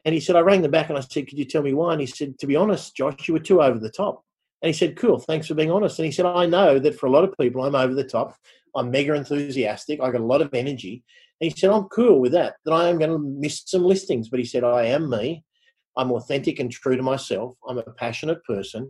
[0.04, 1.94] And he said, I rang them back and I said, Could you tell me why?
[1.94, 4.24] And he said, To be honest, Josh, you were too over the top.
[4.62, 6.00] And he said, Cool, thanks for being honest.
[6.00, 8.36] And he said, I know that for a lot of people, I'm over the top.
[8.76, 10.02] I'm mega enthusiastic.
[10.02, 11.04] I got a lot of energy.
[11.40, 14.28] And he said, I'm cool with that, that I am going to miss some listings.
[14.30, 15.44] But he said, I am me.
[15.96, 17.56] I'm authentic and true to myself.
[17.68, 18.90] I'm a passionate person.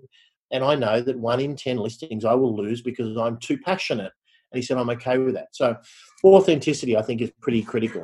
[0.51, 4.13] And I know that one in 10 listings I will lose because I'm too passionate.
[4.51, 5.49] And he said, I'm okay with that.
[5.51, 5.75] So
[6.23, 8.03] authenticity, I think, is pretty critical.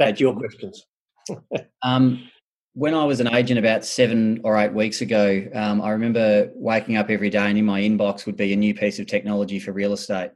[0.00, 0.86] To your questions.
[1.82, 2.28] um,
[2.74, 6.96] when I was an agent about seven or eight weeks ago, um, I remember waking
[6.96, 9.72] up every day and in my inbox would be a new piece of technology for
[9.72, 10.30] real estate.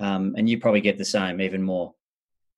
[0.00, 1.94] Um, and you probably get the same, even more.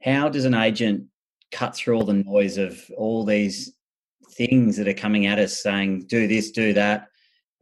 [0.03, 1.09] How does an agent
[1.53, 3.75] cut through all the noise of all these
[4.33, 7.09] things that are coming at us saying, do this, do that?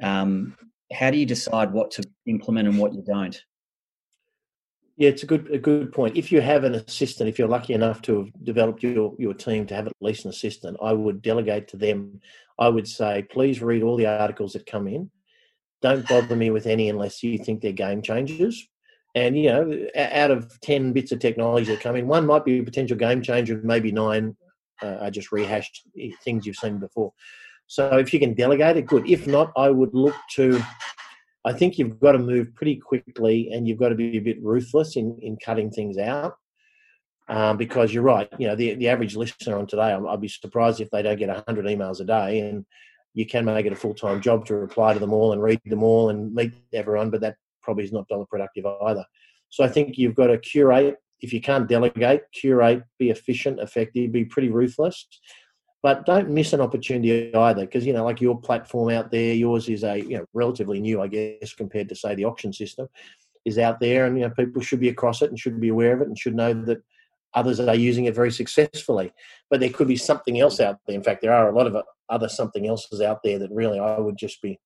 [0.00, 0.57] Um,
[0.93, 3.43] how do you decide what to implement and what you don't?
[4.97, 6.16] Yeah, it's a good a good point.
[6.16, 9.66] If you have an assistant, if you're lucky enough to have developed your, your team
[9.66, 12.20] to have at least an assistant, I would delegate to them.
[12.59, 15.11] I would say, please read all the articles that come in.
[15.80, 18.68] Don't bother me with any unless you think they're game changers.
[19.14, 22.59] And you know, out of ten bits of technology that come in, one might be
[22.59, 23.61] a potential game changer.
[23.64, 24.36] Maybe nine
[24.82, 25.82] uh, are just rehashed
[26.22, 27.12] things you've seen before.
[27.66, 29.08] So if you can delegate it, good.
[29.08, 30.62] If not, I would look to.
[31.44, 34.42] I think you've got to move pretty quickly, and you've got to be a bit
[34.42, 36.34] ruthless in in cutting things out.
[37.28, 38.28] um, because you're right.
[38.38, 41.28] You know, the the average listener on today, I'd be surprised if they don't get
[41.28, 42.66] 100 emails a day, and
[43.14, 45.60] you can make it a full time job to reply to them all and read
[45.66, 49.04] them all and meet everyone, but that probably is not dollar productive either.
[49.50, 50.96] So I think you've got to curate.
[51.20, 55.06] If you can't delegate, curate, be efficient, effective, be pretty ruthless,
[55.83, 57.62] but don't miss an opportunity either.
[57.62, 61.01] Because you know, like your platform out there, yours is a you know relatively new,
[61.01, 62.89] I guess, compared to say the auction system
[63.45, 65.95] is out there, and you know people should be across it and should be aware
[65.95, 66.83] of it and should know that
[67.35, 69.12] others are using it very successfully.
[69.51, 70.97] But there could be something else out there.
[70.97, 71.76] In fact, there are a lot of
[72.09, 74.61] other something else's out there that really I would just be.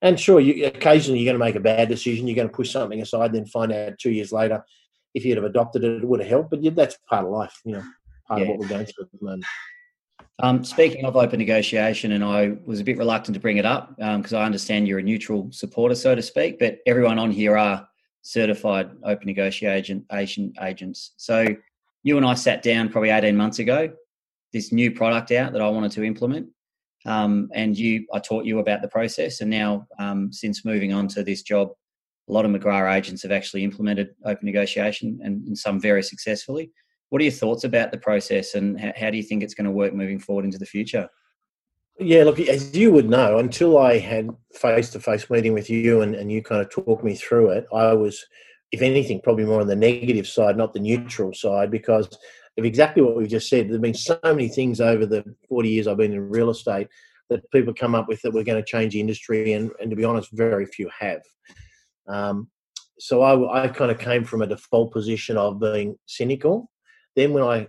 [0.00, 2.26] And sure, you, occasionally you're going to make a bad decision.
[2.26, 4.64] You're going to push something aside, then find out two years later
[5.14, 6.50] if you'd have adopted it, it would have helped.
[6.50, 7.82] But that's part of life, you know,
[8.26, 8.44] part yeah.
[8.44, 9.44] of what we're going through at the moment.
[10.40, 13.96] Um, speaking of Openn Negotiation, and I was a bit reluctant to bring it up
[13.96, 17.56] because um, I understand you're a neutral supporter, so to speak, but everyone on here
[17.56, 17.88] are
[18.22, 21.12] certified Openn Negotiation agents.
[21.16, 21.48] So
[22.04, 23.92] you and I sat down probably 18 months ago,
[24.52, 26.48] this new product out that I wanted to implement.
[27.04, 29.40] Um, and you, I taught you about the process.
[29.40, 31.70] And now, um, since moving on to this job,
[32.28, 36.70] a lot of McGrath agents have actually implemented Openn Negotiation and, and some very successfully.
[37.10, 39.70] What are your thoughts about the process and how, do you think it's going to
[39.70, 41.08] work moving forward into the future?
[41.98, 46.02] Yeah, look, as you would know, until I had face to face meeting with you
[46.02, 48.24] and, and you kind of talked me through it, I was
[48.72, 52.06] if anything, probably more on the negative side, not the neutral side, because
[52.58, 53.66] of exactly what we just said.
[53.66, 56.88] There have been so many things over the 40 years I've been in real estate
[57.30, 59.96] that people come up with that we're going to change the industry, and, and to
[59.96, 61.22] be honest, very few have.
[62.06, 62.48] Um,
[62.98, 66.70] so I, I kind of came from a default position of being cynical.
[67.18, 67.66] Then when I,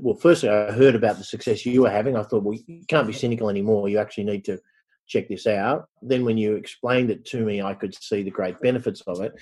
[0.00, 2.16] well, firstly, I heard about the success you were having.
[2.16, 3.88] I thought, well, you can't be cynical anymore.
[3.88, 4.58] You actually need to
[5.06, 5.86] check this out.
[6.02, 9.34] Then when you explained it to me, I could see the great benefits of it.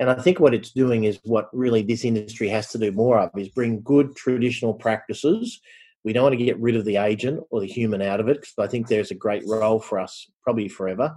[0.00, 3.18] And I think what it's doing is what really this industry has to do more
[3.18, 5.60] of is bring good traditional practices.
[6.02, 8.40] We don't want to get rid of the agent or the human out of it
[8.40, 11.14] because I think there's a great role for us probably forever.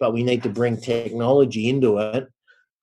[0.00, 2.26] But we need to bring technology into it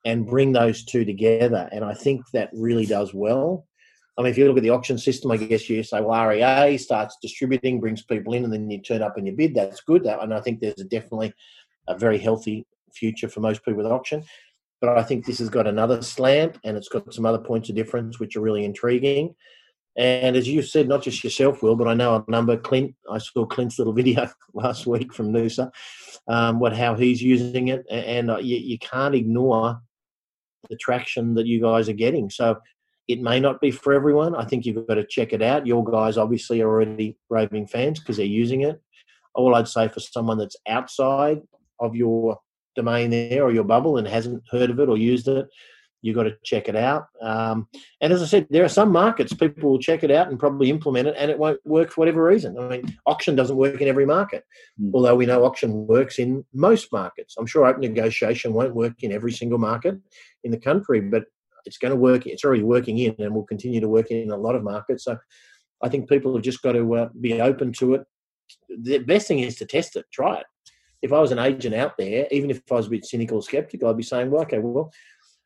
[0.05, 1.67] and bring those two together.
[1.71, 3.65] And I think that really does well.
[4.17, 6.77] I mean, if you look at the auction system, I guess you say, well, REA
[6.77, 9.53] starts distributing, brings people in, and then you turn up and you bid.
[9.53, 10.05] That's good.
[10.05, 11.33] And I think there's definitely
[11.87, 14.23] a very healthy future for most people with auction
[14.81, 17.75] but I think this has got another slant and it's got some other points of
[17.75, 19.35] difference which are really intriguing.
[19.97, 22.57] And as you said, not just yourself, Will, but I know a number.
[22.57, 25.71] Clint, I saw Clint's little video last week from Noosa,
[26.27, 29.79] um, what how he's using it, and uh, you, you can't ignore
[30.69, 32.29] the traction that you guys are getting.
[32.29, 32.57] So
[33.07, 34.35] it may not be for everyone.
[34.35, 35.67] I think you've got to check it out.
[35.67, 38.81] Your guys obviously are already raving fans because they're using it.
[39.33, 41.41] All I'd say for someone that's outside
[41.79, 42.39] of your
[42.75, 45.47] domain there or your bubble and hasn't heard of it or used it,
[46.01, 47.07] you've got to check it out.
[47.21, 47.67] Um,
[47.99, 50.69] and as I said, there are some markets people will check it out and probably
[50.69, 52.57] implement it, and it won't work for whatever reason.
[52.59, 54.43] I mean, auction doesn't work in every market,
[54.79, 54.91] mm.
[54.93, 57.35] although we know auction works in most markets.
[57.37, 59.95] I'm sure Openn Negotiation won't work in every single market
[60.43, 61.23] in the country, but
[61.65, 62.25] it's going to work.
[62.25, 65.05] It's already working in, and will continue to work in a lot of markets.
[65.05, 65.17] So,
[65.83, 68.03] I think people have just got to uh, be open to it.
[68.69, 70.45] The best thing is to test it, try it
[71.05, 73.87] if I was an agent out there, even if I was a bit cynical skeptical,
[73.87, 74.91] I'd be saying, well, okay, well,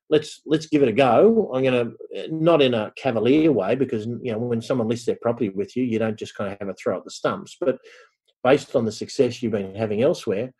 [0.09, 1.51] let's let's give it a go.
[1.53, 5.17] I'm going to not in a cavalier way because you know when someone lists their
[5.21, 7.77] property with you, you don't just kind of have a throw at the stumps, but
[8.41, 10.53] based on the success you've been having elsewhere,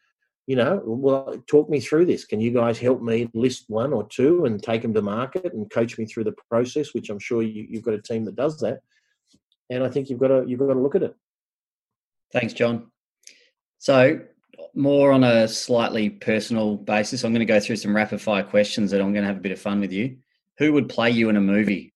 [0.50, 2.26] you know, well, talk me through this.
[2.26, 5.70] Can you guys help me list one or two and take them to market and
[5.70, 6.92] coach me through the process?
[6.92, 8.80] Which I'm sure you, you've got a team that does that,
[9.70, 11.14] and I think you've got to you've got to look at it.
[12.34, 12.90] Thanks, John.
[13.78, 14.22] So
[14.74, 18.90] more on a slightly personal basis, I'm going to go through some rapid fire questions
[18.90, 20.18] that I'm going to have a bit of fun with you.
[20.58, 21.94] Who would play you in a movie?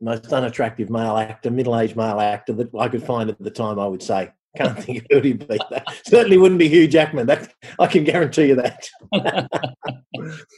[0.00, 3.78] Most unattractive male actor, middle aged male actor that I could find at the time,
[3.78, 4.32] I would say.
[4.56, 5.84] Can't think of who would be that.
[6.04, 7.26] Certainly wouldn't be Hugh Jackman.
[7.26, 8.88] That I can guarantee you that.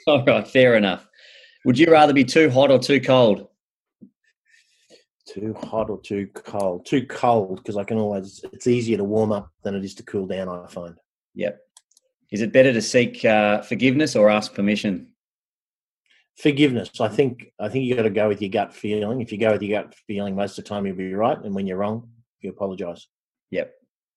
[0.06, 1.06] All right, fair enough.
[1.64, 3.48] Would you rather be too hot or too cold?
[5.34, 6.86] too hot or too cold?
[6.86, 8.44] Too cold because I can always.
[8.52, 10.48] It's easier to warm up than it is to cool down.
[10.48, 10.96] I find.
[11.34, 11.60] Yep.
[12.30, 15.12] Is it better to seek uh, forgiveness or ask permission?
[16.38, 17.00] Forgiveness.
[17.00, 17.52] I think.
[17.60, 19.20] I think you got to go with your gut feeling.
[19.20, 21.54] If you go with your gut feeling, most of the time you'll be right, and
[21.54, 22.08] when you're wrong,
[22.40, 23.06] you apologise.
[23.50, 23.72] Yep.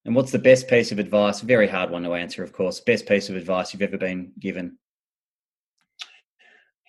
[0.08, 1.42] And what's the best piece of advice?
[1.42, 2.80] Very hard one to answer, of course.
[2.80, 4.78] Best piece of advice you've ever been given?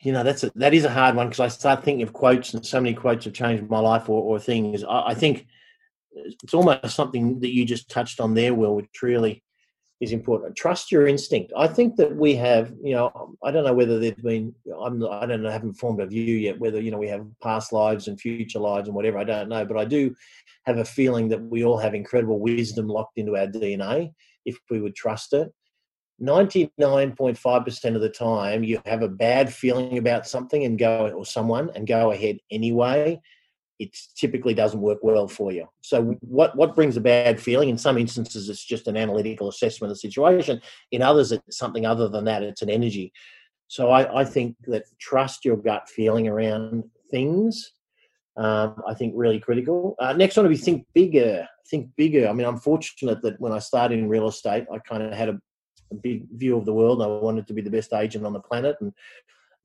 [0.03, 2.55] you know that's a, that is a hard one because I start thinking of quotes
[2.55, 4.85] and so many quotes have changed my life or, or things.
[4.85, 5.47] I, I, think
[6.15, 9.43] it's almost something that you just touched on there, Will, which really
[10.01, 10.57] is important.
[10.57, 11.53] Trust your instinct.
[11.57, 15.27] I think that we have, you know, I don't know whether there's been, I'm, I
[15.27, 18.07] don't know, I haven't formed a view yet whether, you know, we have past lives
[18.07, 19.19] and future lives and whatever.
[19.19, 20.15] I don't know, but I do
[20.69, 24.13] have a feeling that we all have incredible wisdom locked into our DNA
[24.45, 25.53] if we would trust it.
[26.23, 31.71] 99.5% of the time, you have a bad feeling about something and go, or someone
[31.75, 33.21] and go ahead anyway
[33.79, 35.67] it typically doesn't work well for you.
[35.83, 37.69] So what what brings a bad feeling?
[37.69, 40.61] In some instances, it's just an analytical assessment of the situation.
[40.91, 42.43] In others, it's something other than that.
[42.43, 43.13] It's an energy.
[43.69, 47.73] So I, I think that trust your gut feeling around things.
[48.39, 49.97] Um, I think really critical.
[49.99, 51.47] Uh, next one would be think bigger.
[51.69, 52.29] Think bigger.
[52.29, 55.29] I mean, I'm fortunate that when I started in real estate, I kind of had
[55.29, 55.41] a,
[55.91, 57.03] a big view of the world.
[57.03, 58.93] I wanted to be the best agent on the planet, and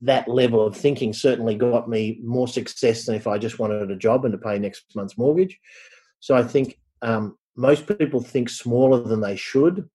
[0.02, 3.96] that level of thinking certainly got me more success than if I just wanted a
[3.96, 5.60] job and to pay next month's mortgage.
[6.20, 9.88] So I think um, most people think smaller than they should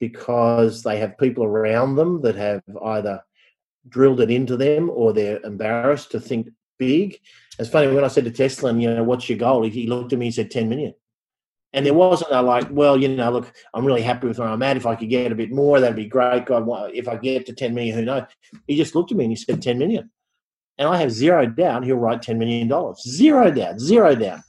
[0.00, 3.22] because they have people around them that have either
[3.88, 6.48] drilled it into them or they're embarrassed to think
[6.78, 7.18] big.
[7.58, 9.62] It's funny when I said to Tesla, you know, what's your goal?
[9.62, 10.94] He looked at me and said 10 million.
[11.72, 14.62] And there wasn't a like, well, you know, look, I'm really happy with where I'm
[14.62, 14.76] at.
[14.76, 16.46] If I could get a bit more, that'd be great.
[16.46, 18.24] God, if I get to 10 million, who knows?
[18.66, 20.10] He just looked at me and he said 10 million.
[20.78, 22.70] And I have zero doubt he'll write $10 million.
[22.96, 24.40] Zero doubt, zero doubt.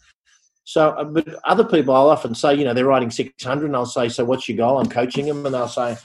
[0.63, 3.85] So, uh, but other people, I'll often say, you know, they're writing 600 and I'll
[3.85, 4.79] say, so what's your goal?
[4.79, 5.97] I'm coaching them and they'll say,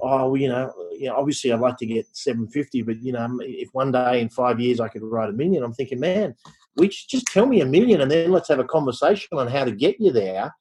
[0.00, 3.68] oh, you know, you know, obviously I'd like to get 750, but, you know, if
[3.72, 6.34] one day in five years I could write a million, I'm thinking, man,
[6.74, 9.72] which just tell me a million and then let's have a conversation on how to
[9.72, 10.54] get you there.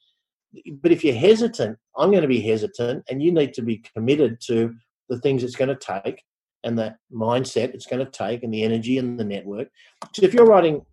[0.81, 4.39] But if you're hesitant, I'm going to be hesitant, and you need to be committed
[4.47, 4.73] to
[5.09, 6.23] the things it's going to take
[6.63, 9.69] and the mindset it's going to take and the energy and the network.
[10.13, 10.86] So if you're writing,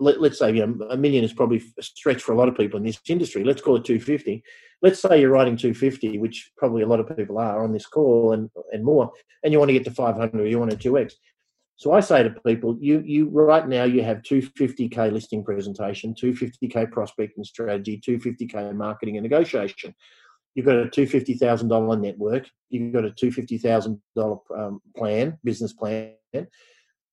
[0.00, 2.56] let, us say you know, a million is probably a stretch for a lot of
[2.56, 3.44] people in this industry.
[3.44, 4.42] Let's call it 250.
[4.82, 8.32] Let's say you're writing 250, which probably a lot of people are on this call
[8.32, 9.10] and, and more,
[9.44, 11.12] and you want to get to 500 or you want to 2x.
[11.76, 16.90] So I say to people, you you right now you have 250k listing presentation, 250k
[16.92, 19.94] prospecting strategy, 250k marketing and negotiation.
[20.54, 22.46] You've got a two fifty thousand dollar network.
[22.68, 26.12] You've got a two fifty thousand dollar um, plan, business plan.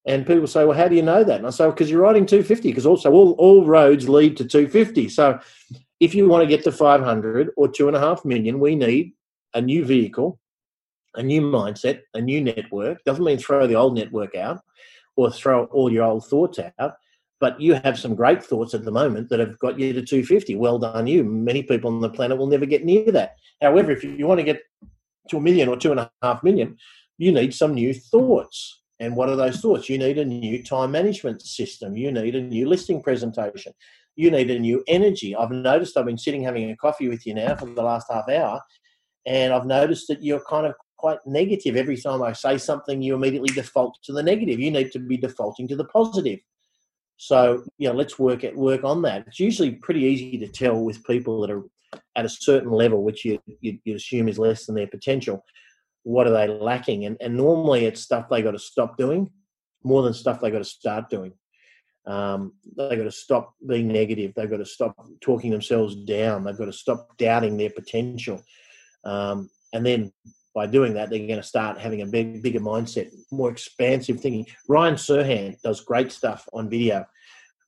[0.07, 1.37] And people say, well, how do you know that?
[1.37, 4.45] And I say, because well, you're riding 250, because also all, all roads lead to
[4.45, 5.09] 250.
[5.09, 5.39] So
[5.99, 9.13] if you want to get to 500 or two and a half million, we need
[9.53, 10.39] a new vehicle
[11.17, 13.03] a new mindset, a new network.
[13.03, 14.61] Doesn't mean throw the old network out
[15.15, 16.93] or throw all your old thoughts out,
[17.39, 20.55] but you have some great thoughts at the moment that have got you to 250.
[20.55, 21.23] Well done, you.
[21.23, 23.35] Many people on the planet will never get near that.
[23.61, 24.61] However, if you want to get
[25.29, 26.77] to a million or two and a half million,
[27.17, 28.81] you need some new thoughts.
[28.99, 29.89] And what are those thoughts?
[29.89, 31.95] You need a new time management system.
[31.95, 33.73] You need a new listing presentation.
[34.15, 35.35] You need a new energy.
[35.35, 38.27] I've noticed I've been sitting having a coffee with you now for the last half
[38.27, 38.59] hour,
[39.27, 41.75] and I've noticed that you're kind of quite negative.
[41.75, 44.59] Every time I say something, you immediately default to the negative.
[44.59, 46.39] You need to be defaulting to the positive.
[47.17, 49.25] So, know, let's work at work on that.
[49.27, 51.63] It's usually pretty easy to tell with people that are
[52.15, 55.43] at a certain level, which you, you, you assume is less than their potential.
[56.07, 57.03] What are they lacking?
[57.03, 59.29] And, and normally it's stuff they got to stop doing
[59.83, 61.33] more than stuff they got to start doing.
[62.05, 64.31] Um, they've got to stop being negative.
[64.33, 66.45] They've got to stop talking themselves down.
[66.45, 68.41] They've got to stop doubting their potential.
[69.03, 70.13] Um, and then
[70.55, 74.45] by doing that, they're going to start having a big, bigger mindset, more expansive thinking.
[74.69, 77.05] Ryan Serhant does great stuff on video.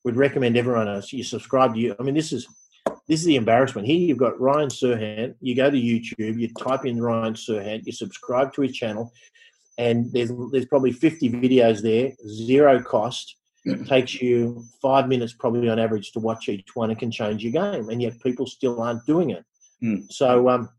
[0.05, 1.93] We'd recommend everyone else you subscribe to you.
[1.99, 2.47] I mean, this is
[3.07, 3.87] this is the embarrassment.
[3.87, 5.35] Here you've got Ryan Serhant.
[5.41, 9.11] You go to YouTube, you type in Ryan Serhant, you subscribe to his channel,
[9.77, 13.35] and there's there's probably 50 videos there, zero cost.
[13.65, 16.91] It takes you five minutes probably on average to watch each one.
[16.91, 19.43] It can change your game, and yet people still aren't doing it.
[19.83, 20.11] Mm.
[20.11, 20.69] So, um,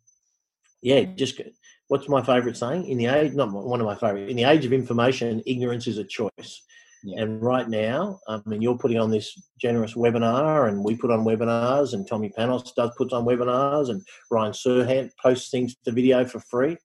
[0.83, 1.41] yeah, just
[1.89, 2.87] what's my favourite saying?
[2.87, 5.99] In the age, not one of my favourite, in the age of information, ignorance is
[5.99, 6.63] a choice.
[7.03, 7.23] Yeah.
[7.23, 11.25] And right now, I mean, you're putting on this generous webinar, and we put on
[11.25, 16.25] webinars, and Tommy Panos does puts on webinars, and Ryan Serhant posts things to video
[16.25, 16.77] for free.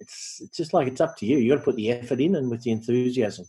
[0.00, 1.38] It's it's just like it's up to you.
[1.38, 3.46] You got to put the effort in and with the enthusiasm.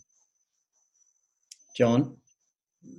[1.76, 2.16] John,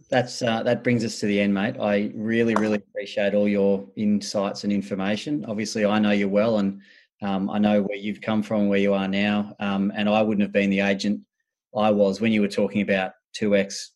[0.09, 1.75] that's uh, that brings us to the end, mate.
[1.79, 5.45] I really, really appreciate all your insights and information.
[5.45, 6.81] Obviously, I know you well, and
[7.23, 10.43] um, I know where you've come from, where you are now, um, and I wouldn't
[10.43, 11.21] have been the agent
[11.75, 13.87] I was when you were talking about 2x,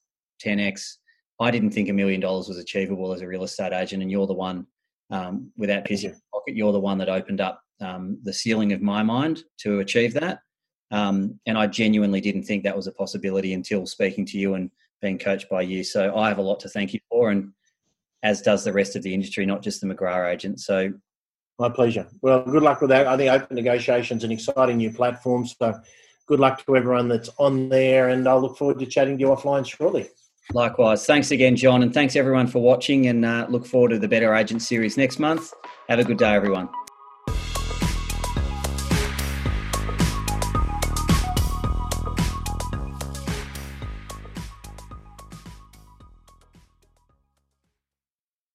[0.43, 0.93] 10x.
[1.39, 4.28] I didn't think a million dollars was achievable as a real estate agent, and you're
[4.28, 4.65] the one
[5.11, 6.55] um, without pissing pocket.
[6.55, 10.39] You're the one that opened up um, the ceiling of my mind to achieve that.
[10.89, 14.71] Um, and I genuinely didn't think that was a possibility until speaking to you and
[15.01, 15.84] being coached by you.
[15.84, 17.51] So I have a lot to thank you for, and
[18.23, 20.59] as does the rest of the industry, not just the McGrath agent.
[20.59, 20.93] So
[21.59, 22.07] My pleasure.
[22.21, 23.07] Well, good luck with that.
[23.07, 25.45] I think Openn Negotiations an exciting new platform.
[25.45, 25.80] So
[26.28, 29.30] good luck to everyone that's on there, and I'll look forward to chatting to you
[29.30, 30.09] offline shortly.
[30.53, 31.05] Likewise.
[31.05, 33.07] Thanks again, John, and thanks everyone for watching.
[33.07, 35.53] And uh, look forward to the Better Agent series next month.
[35.89, 36.69] Have a good day, everyone.